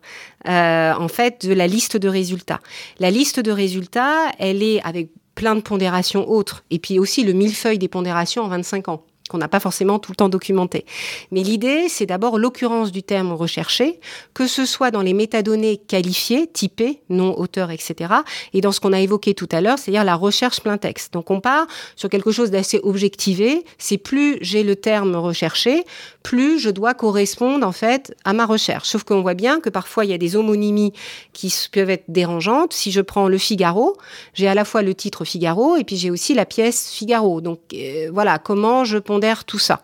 [0.49, 2.61] euh, en fait de la liste de résultats.
[2.99, 7.33] La liste de résultats, elle est avec plein de pondérations autres, et puis aussi le
[7.33, 10.85] millefeuille des pondérations en 25 ans qu'on n'a pas forcément tout le temps documenté.
[11.31, 14.01] Mais l'idée, c'est d'abord l'occurrence du terme recherché,
[14.35, 18.13] que ce soit dans les métadonnées qualifiées, typées, nom, auteur, etc.,
[18.53, 21.13] et dans ce qu'on a évoqué tout à l'heure, c'est-à-dire la recherche plein texte.
[21.13, 23.65] Donc on part sur quelque chose d'assez objectivé.
[23.79, 25.85] C'est plus j'ai le terme recherché,
[26.23, 28.89] plus je dois correspondre en fait à ma recherche.
[28.89, 30.93] Sauf qu'on voit bien que parfois il y a des homonymies
[31.33, 32.73] qui peuvent être dérangeantes.
[32.73, 33.97] Si je prends le Figaro,
[34.35, 37.41] j'ai à la fois le titre Figaro et puis j'ai aussi la pièce Figaro.
[37.41, 39.83] Donc euh, voilà, comment je pondère tout ça.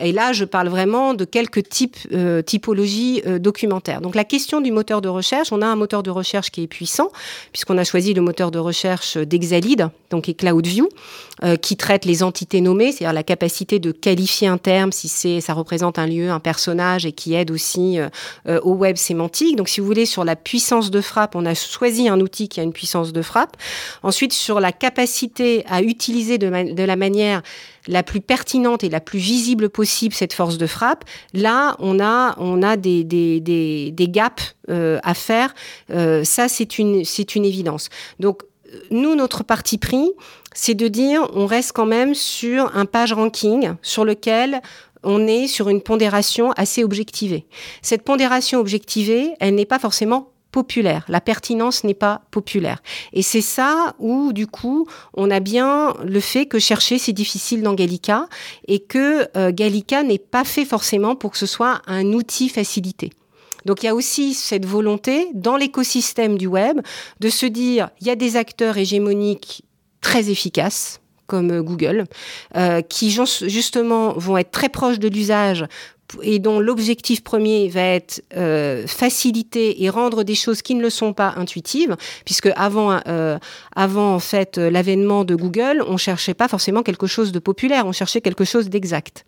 [0.00, 4.00] Et là, je parle vraiment de quelques types, euh, typologies euh, documentaires.
[4.00, 6.66] Donc la question du moteur de recherche, on a un moteur de recherche qui est
[6.66, 7.10] puissant,
[7.52, 10.88] puisqu'on a choisi le moteur de recherche d'Exalid, donc CloudView,
[11.44, 15.40] euh, qui traite les entités nommées, c'est-à-dire la capacité de qualifier un terme si c'est
[15.40, 17.98] ça représente un lieu, un personnage, et qui aide aussi
[18.46, 19.56] au web sémantique.
[19.56, 22.60] Donc si vous voulez, sur la puissance de frappe, on a choisi un outil qui
[22.60, 23.56] a une puissance de frappe.
[24.02, 27.42] Ensuite, sur la capacité à utiliser de la manière
[27.86, 32.34] la plus pertinente et la plus visible possible cette force de frappe, là, on a,
[32.38, 35.54] on a des, des, des, des gaps euh, à faire.
[35.90, 37.88] Euh, ça, c'est une, c'est une évidence.
[38.18, 38.42] Donc,
[38.90, 40.10] nous, notre parti pris,
[40.54, 44.60] c'est de dire, on reste quand même sur un page ranking sur lequel
[45.02, 47.46] on est sur une pondération assez objectivée.
[47.82, 51.04] Cette pondération objectivée, elle n'est pas forcément populaire.
[51.08, 52.82] La pertinence n'est pas populaire.
[53.12, 57.62] Et c'est ça où, du coup, on a bien le fait que chercher, c'est difficile
[57.62, 58.28] dans Gallica
[58.66, 63.10] et que euh, Gallica n'est pas fait forcément pour que ce soit un outil facilité.
[63.64, 66.80] Donc il y a aussi cette volonté dans l'écosystème du web
[67.20, 69.62] de se dire, il y a des acteurs hégémoniques
[70.00, 72.04] très efficaces, comme euh, Google,
[72.56, 75.66] euh, qui justement vont être très proches de l'usage
[76.22, 80.90] et dont l'objectif premier va être euh, faciliter et rendre des choses qui ne le
[80.90, 83.38] sont pas intuitives, puisque avant, euh,
[83.74, 87.92] avant en fait l'avènement de Google, on cherchait pas forcément quelque chose de populaire, on
[87.92, 89.24] cherchait quelque chose d'exact.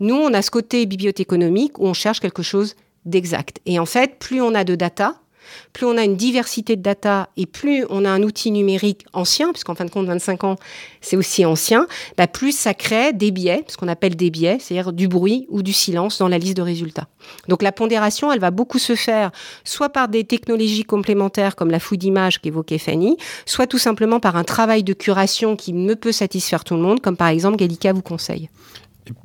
[0.00, 2.74] Nous, on a ce côté bibliothéconomique où on cherche quelque chose
[3.04, 3.60] d'exact.
[3.66, 5.14] Et en fait, plus on a de data,
[5.72, 9.52] plus on a une diversité de data et plus on a un outil numérique ancien,
[9.52, 10.56] puisqu'en fin de compte, 25 ans,
[11.00, 11.86] c'est aussi ancien,
[12.16, 15.62] bah, plus ça crée des biais, ce qu'on appelle des biais, c'est-à-dire du bruit ou
[15.62, 17.08] du silence dans la liste de résultats.
[17.48, 19.30] Donc la pondération, elle va beaucoup se faire
[19.64, 24.36] soit par des technologies complémentaires comme la fouille d'image qu'évoquait Fanny, soit tout simplement par
[24.36, 27.92] un travail de curation qui ne peut satisfaire tout le monde, comme par exemple Gallica
[27.92, 28.48] vous conseille.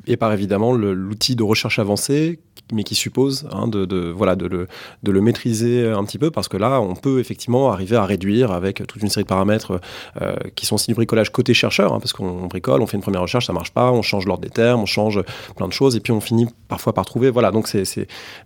[0.08, 2.40] Et par évidemment l'outil de recherche avancée
[2.72, 4.68] mais qui suppose hein, de, voilà, de, le,
[5.04, 8.52] de le maîtriser un petit peu, parce que là, on peut effectivement arriver à réduire
[8.52, 9.82] avec toute une série de paramètres
[10.22, 13.04] euh, qui sont aussi du bricolage côté chercheur, hein, parce qu'on bricole, on fait une
[13.04, 15.22] première recherche, ça marche pas, on change l'ordre des termes, on change
[15.56, 17.30] plein de choses, et puis on finit parfois par trouver.
[17.30, 17.84] Voilà, donc c'est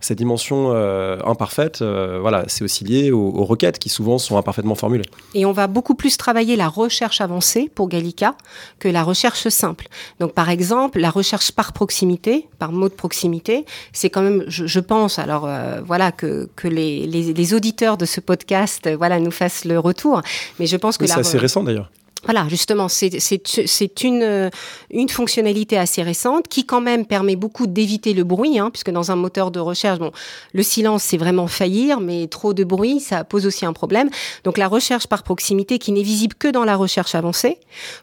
[0.00, 4.36] cette dimension euh, imparfaite, euh, voilà, c'est aussi lié aux, aux, requêtes qui souvent sont
[4.36, 5.06] imparfaitement formulées.
[5.34, 8.36] Et on va beaucoup plus travailler la recherche avancée pour Gallica
[8.78, 9.88] que la recherche simple.
[10.18, 14.80] Donc par exemple, la recherche par proximité, par mot de proximité, c'est quand même, je,
[14.80, 19.30] pense, alors euh, voilà, que, que les, les, auditeurs de ce podcast euh, voilà, nous
[19.30, 20.22] fassent le retour.
[20.58, 21.06] Mais je pense que...
[21.06, 21.90] c'est assez récent d'ailleurs.
[22.24, 24.50] Voilà, justement, c'est une,
[24.90, 29.12] une fonctionnalité assez récente qui quand même permet beaucoup d'éviter le bruit, hein, puisque dans
[29.12, 30.10] un moteur de recherche, bon,
[30.52, 34.08] le silence, c'est vraiment faillir, mais trop de bruit, ça pose aussi un problème.
[34.42, 37.58] Donc la recherche par proximité, qui n'est visible que dans la recherche avancée,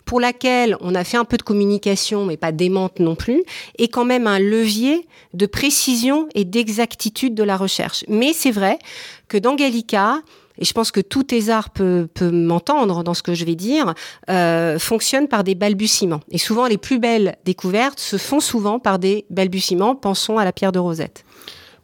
[0.06, 3.44] pour laquelle on a fait un peu de communication, mais pas démente non plus,
[3.78, 8.06] est quand même un levier de précision et d'exactitude de la recherche.
[8.08, 8.80] Mais c'est vrai
[9.28, 10.22] que dans Gallica,
[10.58, 13.94] et je pense que tout thésard peut, peut m'entendre dans ce que je vais dire,
[14.30, 16.22] euh, fonctionne par des balbutiements.
[16.32, 19.96] Et souvent, les plus belles découvertes se font souvent par des balbutiements.
[19.96, 21.24] Pensons à la pierre de Rosette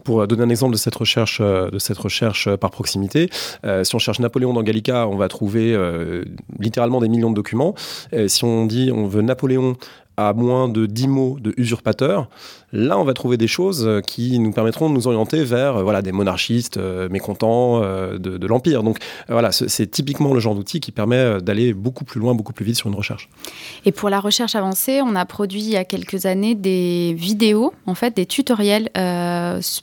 [0.06, 3.30] pour donner un exemple de cette recherche, euh, de cette recherche euh, par proximité,
[3.84, 5.78] si on cherche Napoléon dans Gallica, on va trouver
[6.58, 7.76] littéralement des millions de documents.
[8.28, 9.76] si on dit on veut Napoléon
[10.20, 12.28] à moins de 10 mots de usurpateur,
[12.74, 15.84] là on va trouver des choses euh, qui nous permettront de nous orienter vers euh,
[15.84, 18.84] voilà, des monarchistes euh, mécontents de, l'Empire.
[18.84, 18.98] Donc
[19.28, 22.76] voilà, c'est typiquement le genre d'outil qui permet d'aller beaucoup plus loin, beaucoup plus vite
[22.76, 23.30] sur une recherche.
[23.86, 27.74] Et pour la recherche avancée, on a produit il y a quelques années des vidéos,
[27.86, 28.90] en fait, des tutoriels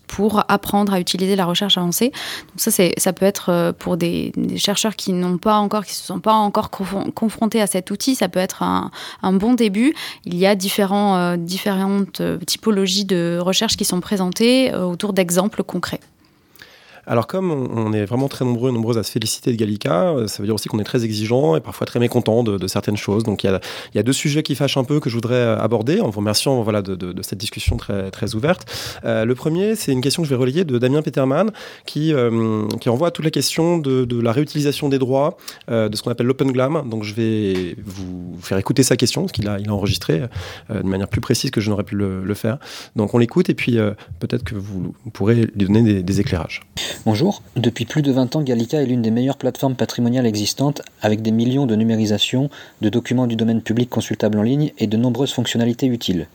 [0.08, 2.10] pour apprendre à utiliser la recherche avancée.
[2.48, 6.20] Donc ça, ça peut être pour des, chercheurs qui n'ont pas encore, qui se sont
[6.20, 9.94] pas encore confrontés à cet outil, ça peut être un bon début
[10.26, 10.54] il y a
[11.16, 16.00] euh, différentes euh, typologies de recherche qui sont présentées euh, autour d'exemples concrets.
[17.06, 20.26] Alors comme on est vraiment très nombreux et nombreuses à se féliciter de Gallica, euh,
[20.26, 23.22] ça veut dire aussi qu'on est très exigeant et parfois très mécontent de, certaines choses.
[23.22, 23.60] Donc il
[23.94, 26.18] y, a, deux sujets qui fâchent un peu que je voudrais euh, aborder en vous
[26.18, 28.66] remerciant voilà, de, cette discussion très, très ouverte.
[29.04, 31.52] Euh, le premier, c'est une question que je vais relayer de Damien Peterman
[31.84, 32.12] qui,
[32.80, 35.36] qui envoie toute la question de, la réutilisation des droits,
[35.68, 36.88] de ce qu'on appelle l'open glam.
[36.88, 40.22] Donc je vais vous faire écouter sa question, parce qu'il a, il a enregistré
[40.70, 42.58] de manière plus précise que je n'aurais pu le, faire.
[42.96, 43.78] Donc on l'écoute et puis
[44.18, 46.62] peut-être que vous, pourrez lui donner des éclairages.
[47.04, 51.22] Bonjour, depuis plus de 20 ans, Gallica est l'une des meilleures plateformes patrimoniales existantes, avec
[51.22, 55.32] des millions de numérisation, de documents du domaine public consultables en ligne et de nombreuses
[55.32, 56.26] fonctionnalités utiles.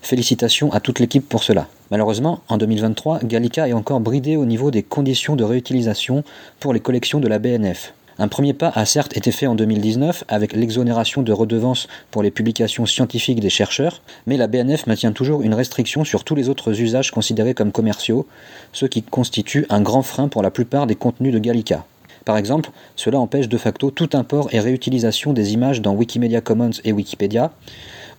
[0.00, 1.66] Félicitations à toute l'équipe pour cela.
[1.90, 6.22] Malheureusement, en 2023, Gallica est encore bridé au niveau des conditions de réutilisation
[6.60, 7.94] pour les collections de la BNF.
[8.22, 12.30] Un premier pas a certes été fait en 2019 avec l'exonération de redevances pour les
[12.30, 16.80] publications scientifiques des chercheurs, mais la BNF maintient toujours une restriction sur tous les autres
[16.80, 18.28] usages considérés comme commerciaux,
[18.72, 21.84] ce qui constitue un grand frein pour la plupart des contenus de Gallica.
[22.24, 26.78] Par exemple, cela empêche de facto tout import et réutilisation des images dans Wikimedia Commons
[26.84, 27.50] et Wikipédia,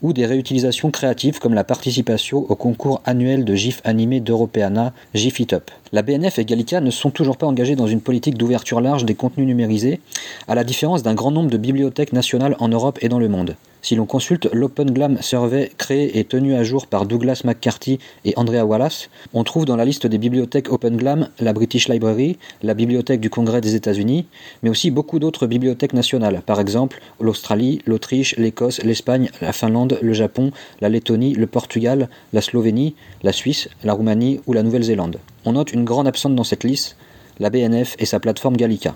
[0.01, 5.39] ou des réutilisations créatives comme la participation au concours annuel de GIF animé d'Europeana, GIF
[5.39, 5.71] It Up.
[5.93, 9.13] La BNF et Gallica ne sont toujours pas engagés dans une politique d'ouverture large des
[9.13, 10.01] contenus numérisés,
[10.47, 13.55] à la différence d'un grand nombre de bibliothèques nationales en Europe et dans le monde.
[13.83, 18.33] Si l'on consulte l'Open Glam Survey créé et tenu à jour par Douglas McCarthy et
[18.37, 22.73] Andrea Wallace, on trouve dans la liste des bibliothèques Open Glam la British Library, la
[22.73, 24.25] Bibliothèque du Congrès des États-Unis,
[24.63, 30.13] mais aussi beaucoup d'autres bibliothèques nationales, par exemple l'Australie, l'Autriche, l'Écosse, l'Espagne, la Finlande, le
[30.13, 35.19] Japon, la Lettonie, le Portugal, la Slovénie, la Suisse, la Roumanie ou la Nouvelle-Zélande.
[35.45, 36.95] On note une grande absente dans cette liste,
[37.39, 38.95] la BNF et sa plateforme Gallica.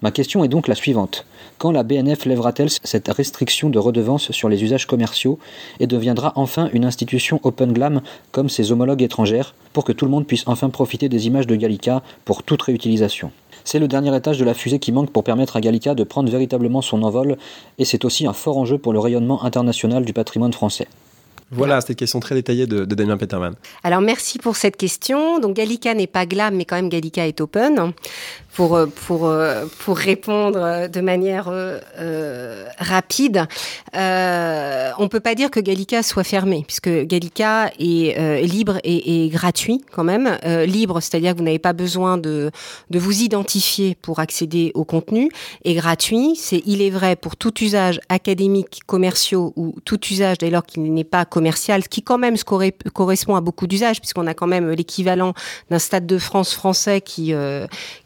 [0.00, 1.26] Ma question est donc la suivante.
[1.58, 5.40] Quand la BNF lèvera-t-elle cette restriction de redevance sur les usages commerciaux
[5.80, 10.12] et deviendra enfin une institution Open Glam comme ses homologues étrangères pour que tout le
[10.12, 13.32] monde puisse enfin profiter des images de Gallica pour toute réutilisation?
[13.64, 16.30] C'est le dernier étage de la fusée qui manque pour permettre à Gallica de prendre
[16.30, 17.36] véritablement son envol,
[17.78, 20.86] et c'est aussi un fort enjeu pour le rayonnement international du patrimoine français.
[21.50, 23.54] Voilà, une question très détaillée de, de, Damien Peterman.
[23.82, 25.38] Alors merci pour cette question.
[25.40, 27.92] Donc Gallica n'est pas glam, mais quand même Gallica est open
[28.58, 33.46] pour, euh, pour, euh, pour répondre de manière euh, rapide.
[33.94, 39.24] Euh, on peut pas dire que Gallica soit fermé, puisque Gallica est euh, libre et,
[39.24, 40.38] et, gratuit quand même.
[40.44, 42.50] Euh, libre, c'est-à-dire que vous n'avez pas besoin de,
[42.90, 45.30] de vous identifier pour accéder au contenu.
[45.64, 50.50] Et gratuit, c'est il est vrai pour tout usage académique, commerciaux ou tout usage dès
[50.50, 52.34] lors qu'il n'est pas commercial, ce qui quand même
[52.92, 55.32] correspond à beaucoup d'usages, puisqu'on a quand même l'équivalent
[55.70, 57.32] d'un stade de France français qui,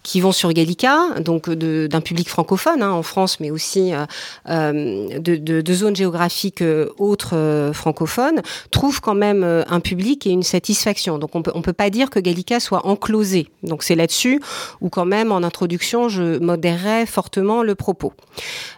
[0.03, 4.05] qui vont sur Gallica, donc d'un public francophone hein, en France, mais aussi euh,
[4.49, 9.81] euh, de, de, de, zones géographiques euh, autres euh, francophones, trouvent quand même euh, un
[9.81, 11.19] public et une satisfaction.
[11.19, 13.49] Donc on peut, on peut pas dire que Gallica soit enclosé.
[13.63, 14.41] Donc c'est là-dessus
[14.81, 18.13] où quand même en introduction je modérerais fortement le propos.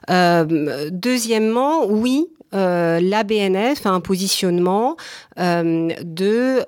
[0.08, 4.96] deuxièmement, oui, euh, la BNF a un positionnement
[5.33, 6.64] euh, de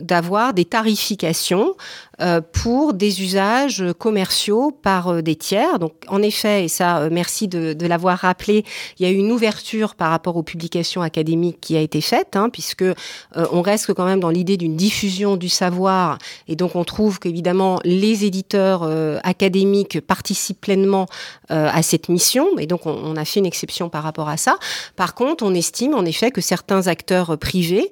[0.00, 1.74] d'avoir des tarifications
[2.20, 5.78] euh, pour des usages commerciaux par euh, des tiers.
[5.78, 8.64] Donc, en effet, et ça, euh, merci de, l'avoir rappelé,
[8.98, 12.36] il y a eu une ouverture par rapport aux publications académiques qui a été faite,
[12.36, 12.84] hein, puisque
[13.34, 17.80] on reste quand même dans l'idée d'une diffusion du savoir, et donc on trouve qu'évidemment
[17.84, 18.88] les éditeurs
[19.24, 21.06] académiques participent pleinement
[21.48, 24.56] à cette mission, et donc on, on, a fait une exception par rapport à ça.
[24.94, 27.90] Par contre, on estime en effet que certains acteurs privés,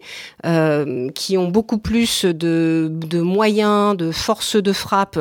[1.14, 5.18] qui ont beaucoup plus de, moyens, de force de frappe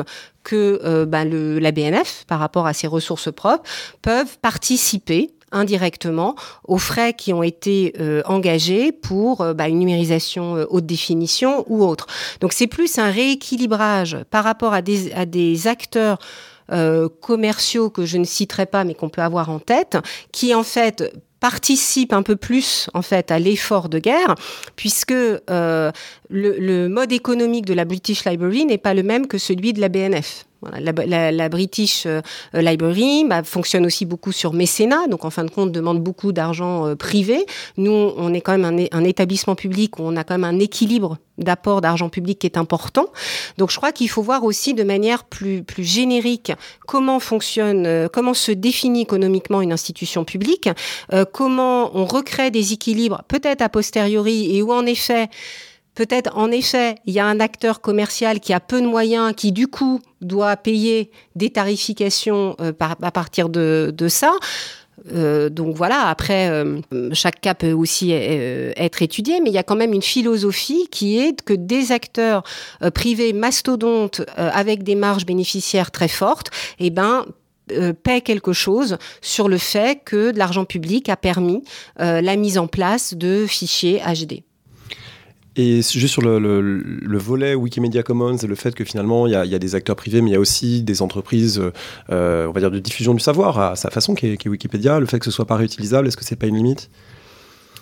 [0.48, 3.64] que euh, bah, la BNF par rapport à ses ressources propres
[4.00, 10.56] peuvent participer indirectement aux frais qui ont été euh, engagés pour euh, bah, une numérisation
[10.56, 12.06] euh, haute définition ou autre.
[12.40, 16.18] Donc c'est plus un rééquilibrage par rapport à des, acteurs
[16.70, 19.98] euh, commerciaux que je ne citerai pas mais qu'on peut avoir en tête,
[20.32, 24.34] qui en fait participe un peu plus en fait à l'effort de guerre,
[24.76, 25.92] puisque euh,
[26.30, 29.80] le, le, mode économique de la British Library n'est pas le même que celui de
[29.80, 30.47] la BNF.
[30.60, 32.20] Voilà, la, British euh,
[32.52, 36.84] Library bah, fonctionne aussi beaucoup sur mécénat, donc en fin de compte demande beaucoup d'argent
[36.84, 37.46] euh, privé.
[37.76, 41.18] Nous, on est quand même un, établissement public où on a quand même un équilibre
[41.38, 43.06] d'apport d'argent public qui est important.
[43.56, 46.50] Donc je crois qu'il faut voir aussi de manière plus, plus générique
[46.88, 50.68] comment fonctionne, euh, comment se définit économiquement une institution publique,
[51.32, 55.28] comment on recrée des équilibres, peut-être a posteriori, et où en effet
[55.98, 59.50] Peut-être, en effet, il y a un acteur commercial qui a peu de moyens, qui
[59.50, 64.32] du coup doit payer des tarifications euh, à partir de, ça.
[65.12, 66.78] Euh, donc voilà, après, euh,
[67.12, 71.18] chaque cas peut aussi être étudié, mais il y a quand même une philosophie qui
[71.18, 72.44] est que des acteurs
[72.94, 77.26] privés mastodontes avec des marges bénéficiaires très fortes, eh ben,
[78.04, 81.64] paie quelque chose sur le fait que de l'argent public a permis
[81.98, 84.44] la mise en place de fichiers HD.
[85.58, 89.32] Et juste sur le, le, le, volet Wikimedia Commons et le fait que finalement il
[89.32, 91.60] y, a, il y, a, des acteurs privés, mais il y a aussi des entreprises,
[92.10, 94.50] euh, on va dire, de diffusion du savoir à sa façon, qui est, qui est
[94.52, 95.00] Wikipédia.
[95.00, 96.88] Le fait que ce soit pas réutilisable, est-ce que c'est pas une limite?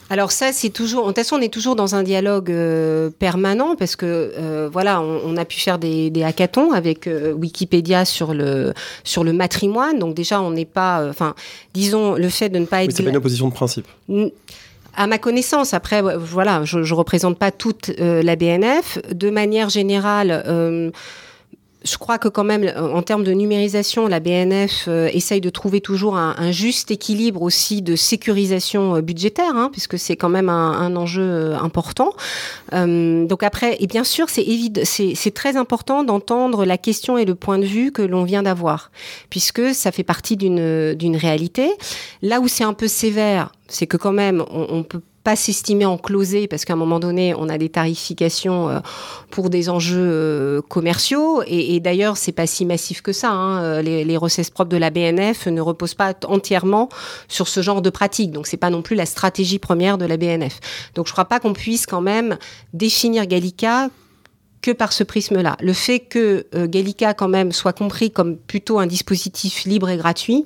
[0.09, 1.03] Alors ça, c'est toujours.
[1.03, 5.01] De toute façon, on est toujours dans un dialogue euh, permanent parce que euh, voilà,
[5.03, 8.73] on, on, a pu faire des, des hackathons avec euh, Wikipédia sur le
[9.03, 9.99] sur le matrimoine.
[9.99, 11.07] Donc déjà, on n'est pas.
[11.09, 11.35] Enfin,
[11.75, 12.91] disons le fait de ne pas être.
[12.91, 13.87] Oui, c'est pas une opposition de principe
[14.97, 18.99] à ma connaissance, après, voilà, je ne représente pas toute euh, la BNF.
[19.13, 20.91] De manière générale, euh,
[21.87, 25.81] je crois que quand même, en termes de numérisation, la BNF euh, essaye de trouver
[25.81, 30.97] toujours un, juste équilibre aussi de sécurisation euh, budgétaire, hein, puisque c'est quand même un,
[30.97, 32.13] enjeu euh, important.
[32.73, 34.45] donc après, et bien sûr, c'est
[34.85, 38.91] c'est très important d'entendre la question et le point de vue que l'on vient d'avoir,
[39.31, 41.71] puisque ça fait partie d'une réalité.
[42.23, 45.99] Là où c'est un peu sévère, c'est que quand même, on peut pas s'estimer en
[45.99, 48.79] closé parce qu'à un moment donné, on a des tarifications euh,
[49.33, 51.43] pour des enjeux euh, commerciaux.
[51.49, 53.33] Et, d'ailleurs, c'est pas si massif que ça.
[53.33, 53.61] Hein.
[53.61, 56.89] Euh, les, les, recettes propres de la BNF ne reposent pas entièrement
[57.27, 58.31] sur ce genre de pratique.
[58.31, 60.61] Donc, c'est pas non plus la stratégie première de la BNF.
[60.95, 62.39] Donc, je crois pas qu'on puisse quand même
[62.73, 63.89] définir Gallica
[64.63, 65.57] que par ce prisme-là.
[65.61, 70.45] Le fait que Gallica quand même soit compris comme plutôt un dispositif libre et gratuit,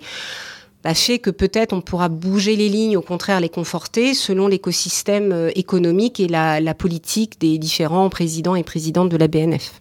[0.83, 5.33] bah, fait que peut-être on pourra bouger les lignes, au contraire les conforter, selon l'écosystème
[5.33, 9.80] euh, économique et la, la politique des différents présidents et présidentes de la BNF.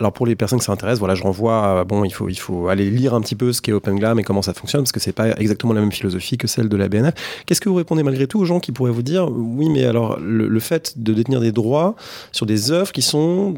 [0.00, 2.90] Alors pour les personnes qui s'intéressent, voilà, je renvoie, bon, il faut, il faut aller
[2.90, 5.30] lire un petit peu ce qu'est OpenGlam et comment ça fonctionne, parce que c'est pas
[5.38, 7.14] exactement la même philosophie que celle de la BNF.
[7.46, 10.18] Qu'est-ce que vous répondez malgré tout aux gens qui pourraient vous dire, oui, mais alors
[10.20, 11.94] le, fait de détenir des droits
[12.32, 13.54] sur des œuvres qui sont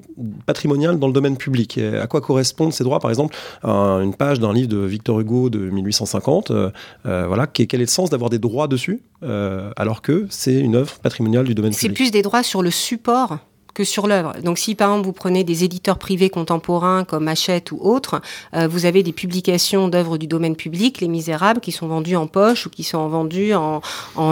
[0.47, 3.01] patrimoniales dans le domaine public, à quoi correspondent ces droits?
[3.01, 6.71] Par exemple, une page d'un livre de Victor Hugo de 1850, euh,
[7.07, 10.77] euh, voilà, quel est le sens d'avoir des droits dessus, euh, alors que c'est une
[10.77, 11.91] œuvre patrimoniale du domaine public?
[11.91, 13.39] C'est plus des droits sur le support
[13.79, 14.33] que sur l'œuvre.
[14.43, 18.21] Donc si par exemple vous prenez des éditeurs privés contemporains comme Hachette ou autres,
[18.53, 22.27] euh, vous avez des publications d'œuvres du domaine public, Les Misérables, qui sont vendues en
[22.27, 23.81] poche ou qui sont vendues en,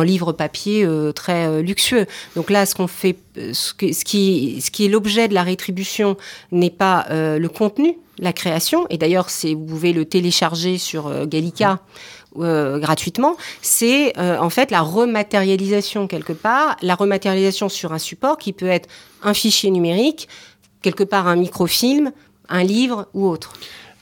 [0.02, 2.06] livres papier euh, très euh, luxueux.
[2.34, 3.18] Donc là, ce qu'on fait,
[3.52, 6.16] ce, qui, ce qui est l'objet de la rétribution
[6.50, 8.86] n'est pas le contenu, la création.
[8.90, 11.80] Et d'ailleurs, vous pouvez le télécharger sur Gallica.
[12.40, 18.38] Euh, gratuitement, c'est euh, en fait la rematérialisation quelque part, la rematérialisation sur un support
[18.38, 18.88] qui peut être
[19.22, 20.28] un fichier numérique,
[20.82, 22.12] quelque part un microfilm,
[22.48, 23.52] un livre ou autre.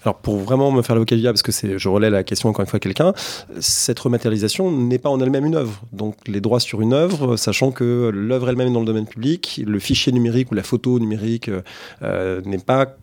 [0.05, 2.77] Alors pour vraiment me faire l'avocat parce que je relais la question encore une fois
[2.77, 3.15] à quelqu'un,
[3.59, 5.81] cette rematérialisation n'est pas en elle-même une œuvre.
[5.93, 9.63] Donc les droits sur une œuvre, sachant que l'œuvre elle-même est dans le domaine public,
[9.65, 11.51] le fichier numérique ou la photo numérique
[12.03, 12.97] euh, n'est pas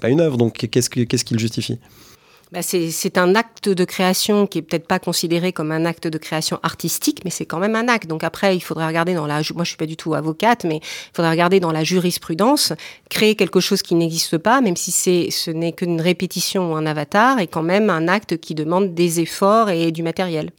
[0.00, 0.36] pas une œuvre.
[0.36, 1.78] Donc qu'est-ce qu'est-ce qu'il justifie?
[2.52, 6.16] Bah c'est un acte de création qui est peut-être pas considéré comme un acte de
[6.16, 8.06] création artistique, mais c'est quand même un acte.
[8.08, 10.76] Donc après, il faudrait regarder dans la, moi je suis pas du tout avocate, mais
[10.76, 12.72] il faudrait regarder dans la jurisprudence,
[13.10, 16.86] créer quelque chose qui n'existe pas, même si c'est, ce n'est qu'une répétition ou un
[16.86, 20.50] avatar, est quand même un acte qui demande des efforts et du matériel.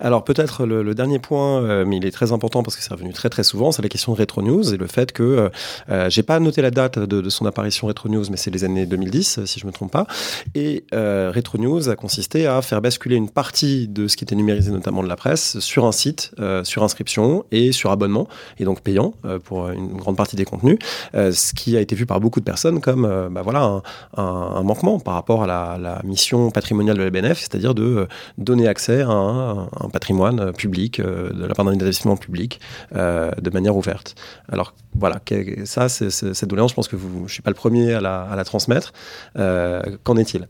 [0.00, 3.12] Alors peut-être le, dernier point, euh, mais il est très important parce que c'est revenu
[3.12, 5.48] très très souvent, c'est la question de Retro News et le fait que euh,
[5.90, 8.86] euh, j'ai pas noté la date de, son apparition Retro News, mais c'est les années
[8.86, 10.06] 2010 si je me trompe pas.
[10.54, 14.70] Et Retro News a consisté à faire basculer une partie de ce qui était numérisé,
[14.70, 16.32] notamment de la presse, sur un site,
[16.62, 18.28] sur inscription et sur abonnement,
[18.58, 19.14] et donc payant
[19.44, 20.78] pour une grande partie des contenus,
[21.14, 23.82] ce qui a été vu par beaucoup de personnes comme bah voilà
[24.16, 28.06] un, manquement par rapport à la, mission patrimoniale de la BNF, c'est-à-dire de
[28.38, 32.60] donner accès à un patrimoine euh, public euh, de la part d'un établissement public
[32.94, 34.14] euh, de manière ouverte.
[34.50, 35.20] Alors voilà,
[35.64, 38.44] ça, c'est, cette doléance, je pense que je ne suis pas le premier à la,
[38.44, 38.92] transmettre.
[39.34, 40.46] qu'en est-il?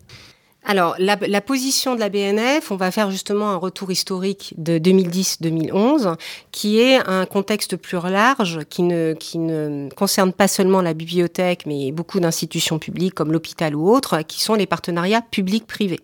[0.66, 4.78] Alors, la, la, position de la BNF, on va faire justement un retour historique de
[4.78, 6.16] 2010-2011,
[6.52, 11.66] qui est un contexte plus large, qui ne, qui ne concerne pas seulement la bibliothèque,
[11.66, 16.00] mais beaucoup d'institutions publiques comme l'hôpital ou autres, qui sont les partenariats publics-privés.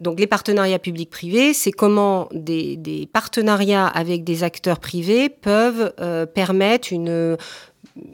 [0.00, 6.92] Donc les partenariats publics-privés, c'est comment des, partenariats avec des acteurs privés peuvent euh, permettre
[6.92, 7.36] une,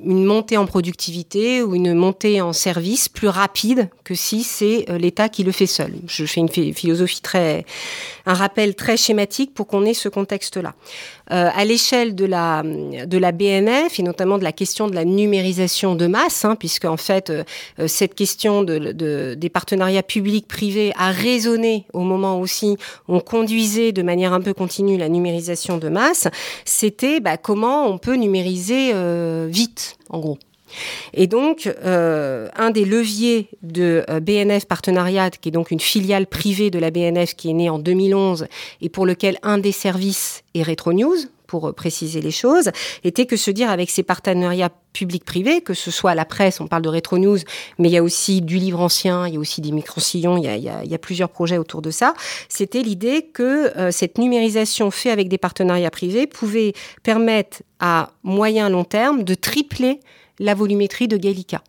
[0.04, 4.98] une montée en productivité ou une montée en service plus rapide que si c'est euh,
[4.98, 5.92] l'État qui le fait seul.
[6.06, 7.64] Je fais une philosophie très,
[8.24, 10.74] un rappel très schématique pour qu'on ait ce contexte-là.
[11.32, 15.04] Euh, à l'échelle de la de la BNF et notamment de la question de la
[15.04, 17.42] numérisation de masse, hein, puisque en fait euh,
[17.88, 22.76] cette question de, des partenariats publics-privés a résonné au moment aussi
[23.08, 26.28] où on conduisait de manière un peu continue la numérisation de masse,
[26.64, 28.92] c'était bah, comment on peut numériser
[29.48, 29.65] vite
[30.10, 30.38] en gros.
[31.14, 36.26] Et donc, euh, un des leviers de euh, BNF Partenariat, qui est donc une filiale
[36.26, 38.46] privée de la BNF qui est née en 2011
[38.80, 41.16] et pour lequel un des services est Retro News,
[41.46, 42.70] pour euh, préciser les choses,
[43.04, 46.82] était que se dire avec ces partenariats publics-privés, que ce soit la presse, on parle
[46.82, 47.38] de Retro News,
[47.78, 50.62] mais il y a aussi du livre ancien, il y a aussi des micro-sillons, il,
[50.62, 52.14] y a plusieurs projets autour de ça,
[52.48, 56.72] c'était l'idée que cette numérisation faite avec des partenariats privés pouvait
[57.02, 60.00] permettre à moyen long terme de tripler
[60.38, 61.62] la volumétrie de Gallica.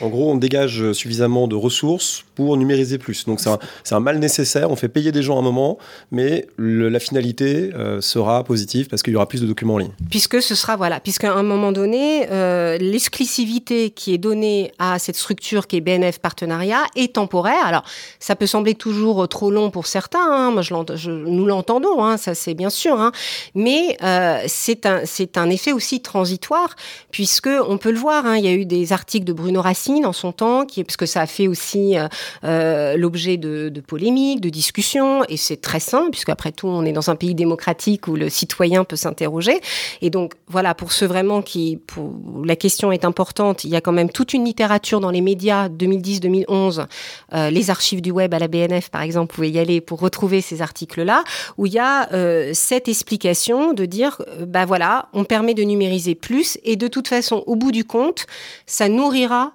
[0.00, 3.26] En gros, on dégage suffisamment de ressources pour numériser plus.
[3.26, 4.70] Donc c'est un, mal nécessaire.
[4.70, 5.78] On fait payer des gens un moment,
[6.10, 9.92] mais la finalité euh, sera positive parce qu'il y aura plus de documents en ligne.
[10.10, 15.16] Puisque ce sera voilà, puisqu'à un moment donné, euh, l'exclusivité qui est donnée à cette
[15.16, 17.66] structure qui est BNF Partenariat est temporaire.
[17.66, 17.84] Alors
[18.18, 20.18] ça peut sembler toujours trop long pour certains.
[20.30, 20.50] Hein.
[20.50, 20.62] Moi,
[21.06, 23.00] nous l'entendons, hein, ça c'est bien sûr.
[23.00, 23.12] Hein.
[23.54, 26.74] Mais euh, c'est un effet aussi transitoire
[27.10, 28.36] puisque on peut le voir.
[28.36, 31.06] Il y a eu des articles de Bruno Racine en son temps, qui, parce que
[31.06, 32.08] ça a fait aussi euh,
[32.44, 36.92] euh, l'objet de, polémiques, de discussions, et c'est très simple, puisque après tout, on est
[36.92, 39.60] dans un pays démocratique où le citoyen peut s'interroger.
[40.00, 42.12] Et donc, voilà, pour ceux vraiment qui, pour,
[42.44, 45.68] la question est importante, il y a quand même toute une littérature dans les médias
[45.68, 46.86] 2010-2011,
[47.34, 50.00] euh, les archives du web à la BNF, par exemple, vous pouvez y aller pour
[50.00, 51.24] retrouver ces articles-là,
[51.58, 52.08] où il y a
[52.52, 57.44] cette explication de dire, bah voilà, on permet de numériser plus, et de toute façon,
[57.46, 58.26] au bout du compte,
[58.66, 59.52] ça nourrira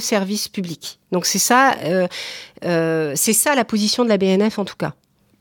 [0.00, 0.98] service public.
[1.12, 2.06] Donc c'est ça, euh,
[2.64, 4.94] euh, c'est ça la position de la BNF en tout cas.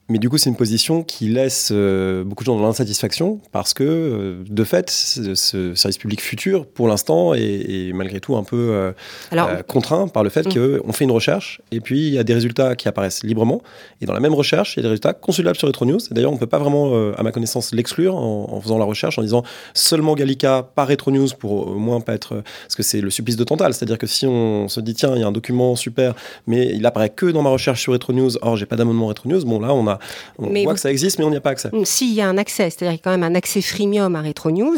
[0.09, 3.73] Mais du coup, c'est une position qui laisse euh, beaucoup de gens dans l'insatisfaction parce
[3.73, 5.35] que, euh, de fait, ce,
[5.75, 8.93] service public futur, pour l'instant, est, malgré tout un peu
[9.35, 10.79] euh, contraint par le fait mm.
[10.79, 13.61] qu'on fait une recherche et puis il y a des résultats qui apparaissent librement.
[13.99, 15.99] Et dans la même recherche, il y a des résultats consultables sur Retro News.
[16.11, 19.21] D'ailleurs, on ne peut pas vraiment, à ma connaissance, l'exclure en, faisant la recherche en
[19.21, 19.43] disant
[19.73, 22.43] seulement Gallica par Retro News pour au moins pas être.
[22.63, 23.73] Parce que c'est le supplice de Tantal.
[23.73, 26.85] C'est-à-dire que si on se dit, tiens, il y a un document super, mais il
[26.85, 29.59] apparaît que dans ma recherche sur Retro News, or j'ai pas d'abonnement Retro News, bon
[29.59, 29.96] là, on a
[30.37, 31.69] on voit que ça existe, mais on n'y a pas accès.
[31.83, 34.77] S'il y a un accès, c'est-à-dire quand même un accès freemium à Retro News,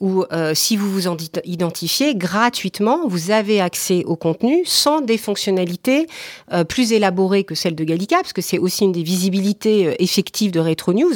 [0.00, 5.18] où euh, si vous vous en identifiez gratuitement, vous avez accès au contenu sans des
[5.18, 6.06] fonctionnalités
[6.52, 9.94] euh, plus élaborées que celles de Gallica, parce que c'est aussi une des visibilités euh,
[9.98, 11.14] effectives de Retro News.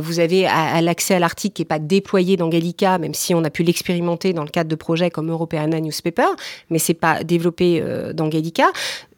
[0.00, 0.42] vous avez
[0.80, 4.32] l'accès à l'article qui n'est pas déployé dans Gallica, même si on a pu l'expérimenter
[4.32, 6.28] dans le cadre de projets comme Europeana Newspaper,
[6.70, 7.82] mais c'est pas développé
[8.14, 8.66] dans Gallica.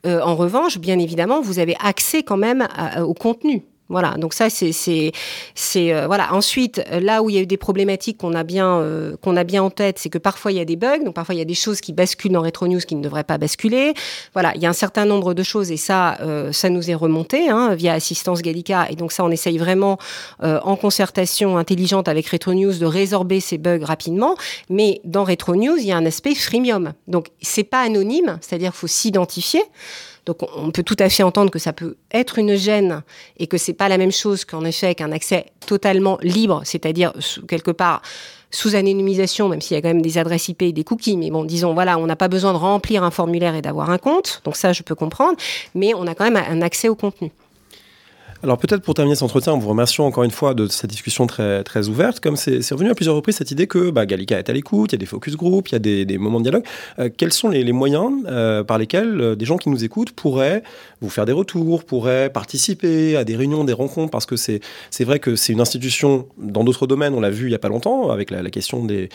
[0.09, 2.67] En revanche, bien évidemment, vous avez accès quand même
[2.99, 3.65] au contenu.
[3.89, 5.12] Voilà, donc ça c'est c'est
[5.55, 6.34] c'est euh, voilà.
[6.34, 9.45] Ensuite, là où il y a eu des problématiques qu'on a bien euh, qu'on a
[9.45, 11.43] bien en tête, c'est que parfois il y a des bugs, donc parfois il y
[11.43, 13.95] a des choses qui basculent dans Retro News qui ne devraient pas basculer.
[14.34, 16.95] Voilà, il y a un certain nombre de choses et ça euh, ça nous est
[16.95, 19.99] remonté hein, via Assistance Gallica et donc ça on essaye vraiment
[20.43, 24.36] en concertation intelligente avec Retro News de résorber ces bugs rapidement.
[24.68, 28.74] Mais dans Retro News, il y a un aspect freemium, donc c'est pas anonyme, c'est-à-dire
[28.74, 29.62] faut s'identifier.
[30.29, 33.03] Donc on peut tout à fait entendre que ça peut être une gêne
[33.39, 37.14] et que c'est pas la même chose qu'en effet qu'un accès totalement libre, c'est-à-dire
[37.49, 38.03] quelque part
[38.51, 41.16] sous anonymisation, même s'il y a quand même des adresses IP et des cookies.
[41.16, 43.97] Mais bon, disons, voilà, on n'a pas besoin de remplir un formulaire et d'avoir un
[43.97, 44.43] compte.
[44.45, 45.39] Donc ça, je peux comprendre.
[45.74, 47.33] Mais on a quand même un accès au contenu.
[48.45, 51.26] Alors peut-être pour terminer cet entretien, en vous remerciant encore une fois de cette discussion
[51.26, 54.53] très, ouverte, comme c'est revenu à plusieurs reprises cette idée que bah, Gallica est à
[54.53, 56.62] l'écoute, il y a des focus group, il y a des, moments de dialogue.
[57.01, 60.62] Euh, quels sont les, moyens euh, par lesquels euh, des gens qui nous écoutent pourraient
[61.01, 64.12] vous faire des retours, pourraient participer à des réunions, des rencontres?
[64.12, 64.61] Parce que c'est
[65.01, 67.68] vrai que c'est une institution dans d'autres domaines, on l'a vu il n'y a pas
[67.68, 69.09] longtemps, avec la, question des,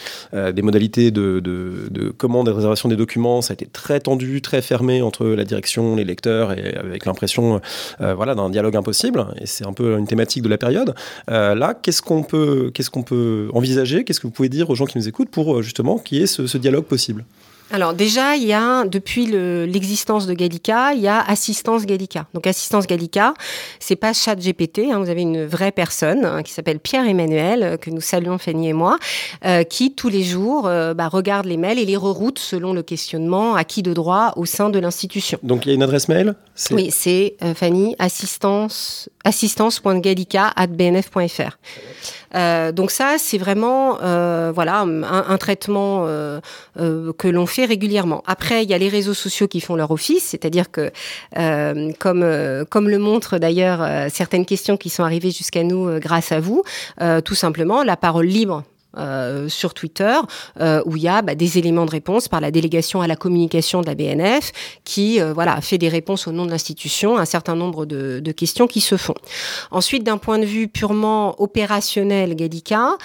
[0.61, 4.41] modalités de, de, de commande et de réservation des documents, ça a été très tendu,
[4.41, 7.61] très fermé entre la direction, les lecteurs, et avec l'impression
[7.99, 10.95] voilà, d'un dialogue impossible et c'est un peu une thématique de la période.
[11.29, 15.07] Euh, là, qu'est-ce qu'on peut, envisager Qu'est-ce que vous pouvez dire aux gens qui nous
[15.07, 17.25] écoutent pour euh, justement qu'il y ait ce dialogue possible?
[17.71, 22.27] Alors déjà, il y a depuis l'existence de Gallica, il y a Assistance Gallica.
[22.33, 23.33] Donc Assistance Gallica,
[23.79, 24.89] c'est pas Chat GPT.
[24.91, 28.37] Hein, vous avez une vraie personne hein, qui s'appelle Pierre Emmanuel euh, que nous saluons
[28.37, 28.97] Fanny et moi,
[29.45, 32.83] euh, qui tous les jours euh, bah, regarde les mails et les reroute selon le
[32.83, 35.39] questionnement acquis de droit au sein de l'institution.
[35.41, 36.35] Donc il y a une adresse mail.
[36.71, 41.57] Oui, c'est Fanny assistance assistance.gallica@bnf.fr.
[42.35, 46.39] Euh, donc ça, c'est vraiment euh, voilà un, traitement euh,
[46.75, 48.23] que l'on fait régulièrement.
[48.25, 50.91] Après, il y a les réseaux sociaux qui font leur office, c'est-à-dire que
[51.99, 56.63] comme comme le montrent d'ailleurs certaines questions qui sont arrivées jusqu'à nous grâce à vous,
[57.25, 58.63] tout simplement la parole libre
[58.97, 60.15] euh, sur Twitter,
[60.59, 63.15] euh, où il y a bah, des éléments de réponse par la délégation à la
[63.15, 64.51] communication de la BNF,
[64.83, 68.31] qui euh, voilà fait des réponses au nom de l'institution, un certain nombre de, de,
[68.31, 69.15] questions qui se font.
[69.71, 72.97] Ensuite, d'un point de vue purement opérationnel, Gallica,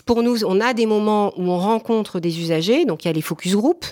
[0.00, 3.12] pour nous, on a des moments où on rencontre des usagers, donc il y a
[3.12, 3.84] les focus group,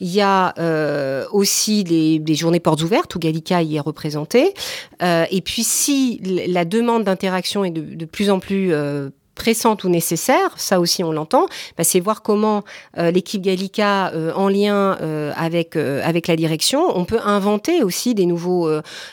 [0.00, 4.54] il y a euh, aussi des journées portes ouvertes où Gallica y est représenté,
[5.02, 9.84] euh, et puis si la demande d'interaction est de, de, plus en plus euh, pressante
[9.84, 12.64] ou nécessaire, ça aussi on l'entend, bah, c'est voir comment
[12.98, 18.14] euh, l'équipe Gallica, euh, en lien euh, avec avec la direction, on peut inventer aussi
[18.14, 18.68] des nouveaux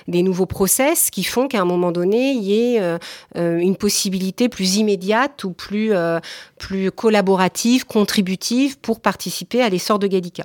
[0.07, 2.81] des nouveaux process qui font qu'à un moment donné il y ait
[3.35, 5.91] une possibilité plus immédiate ou plus
[6.57, 10.43] plus collaborative, contributive pour participer à l'essor de Gallica.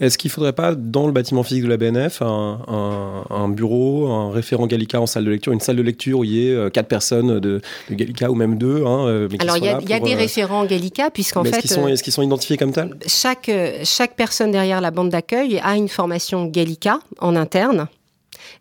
[0.00, 4.30] Est-ce qu'il ne faudrait pas, dans le bâtiment physique de la BNF, un, bureau, un
[4.30, 6.88] référent Gallica en salle de lecture, une salle de lecture où il y ait quatre
[6.88, 7.60] personnes de,
[7.90, 11.44] Gallica ou même deux hein, Alors, il y a, y a des référents Gallica, puisqu'en
[11.44, 11.58] fait.
[11.58, 12.96] Est-ce qu'ils sont, identifiés comme tels?
[13.06, 13.50] chaque,
[13.84, 17.88] chaque personne derrière la bande d'accueil a une formation Gallica en interne.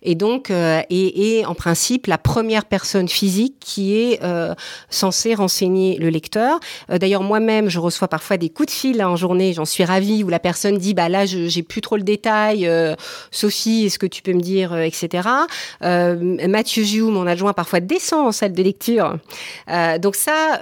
[0.01, 4.53] Et donc, euh, et, en principe, la première personne physique qui est euh,
[4.89, 6.59] censée renseigner le lecteur.
[6.89, 10.23] Euh, d'ailleurs, moi-même, je reçois parfois des coups de fil en journée, j'en suis ravie,
[10.23, 12.69] où la personne dit, bah là, j'ai plus trop le détail.
[13.31, 15.27] Sophie, est-ce que tu peux me dire, etc.
[15.81, 19.17] Mathieu Giou, mon adjoint, parfois descend en salle de lecture.
[19.99, 20.59] donc ça,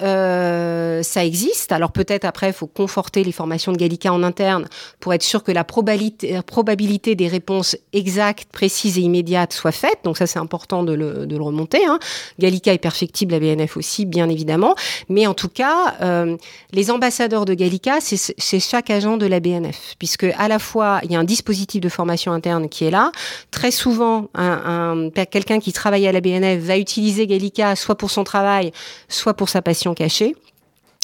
[1.03, 1.71] ça existe.
[1.71, 4.67] Alors peut-être après, il faut conforter les formations de Gallica en interne
[4.99, 9.14] pour être sûr que la probabilité, probabilité des réponses exactes, précises et immédiates
[9.49, 9.99] soit faite.
[10.03, 11.85] Donc ça, c'est important de le, remonter.
[11.85, 11.99] Hein.
[12.39, 14.75] Gallica est perfectible, la BNF aussi, bien évidemment.
[15.09, 16.37] Mais en tout cas, euh,
[16.71, 21.11] les ambassadeurs de Gallica, c'est chaque agent de la BNF, puisque à la fois, il
[21.11, 23.11] y a un dispositif de formation interne qui est là.
[23.51, 28.11] Très souvent, un, un quelqu'un qui travaille à la BNF va utiliser Gallica soit pour
[28.11, 28.71] son travail,
[29.07, 30.35] soit pour sa passion cachée.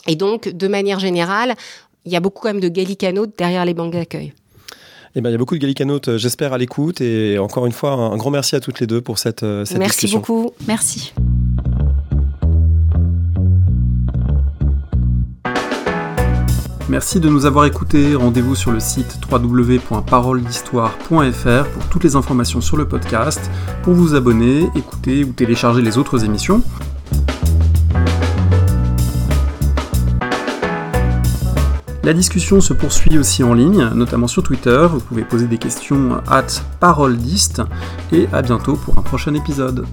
[0.08, 1.56] Et donc, de manière générale,
[2.06, 4.34] il y a beaucoup quand même de gallicanotes derrière les banques d'accueil.
[5.14, 7.02] Eh ben, il y a beaucoup de gallicanotes, euh, j'espère, à l'écoute.
[7.02, 9.78] Et encore une fois, un grand merci à toutes les deux pour cette, euh, cette
[9.78, 10.20] merci discussion.
[10.20, 10.54] Merci beaucoup.
[10.68, 11.14] Merci.
[16.88, 18.16] Merci de nous avoir écoutés.
[18.16, 23.52] Rendez-vous sur le site www.paroledhistoire.fr pour toutes les informations sur le podcast,
[23.84, 26.64] pour vous abonner, écouter ou télécharger les autres émissions.
[32.04, 34.88] La discussion se poursuit aussi en ligne, notamment sur Twitter.
[34.90, 36.48] Vous pouvez poser des questions at
[36.80, 37.62] parolediste
[38.12, 39.86] et à bientôt pour un prochain épisode.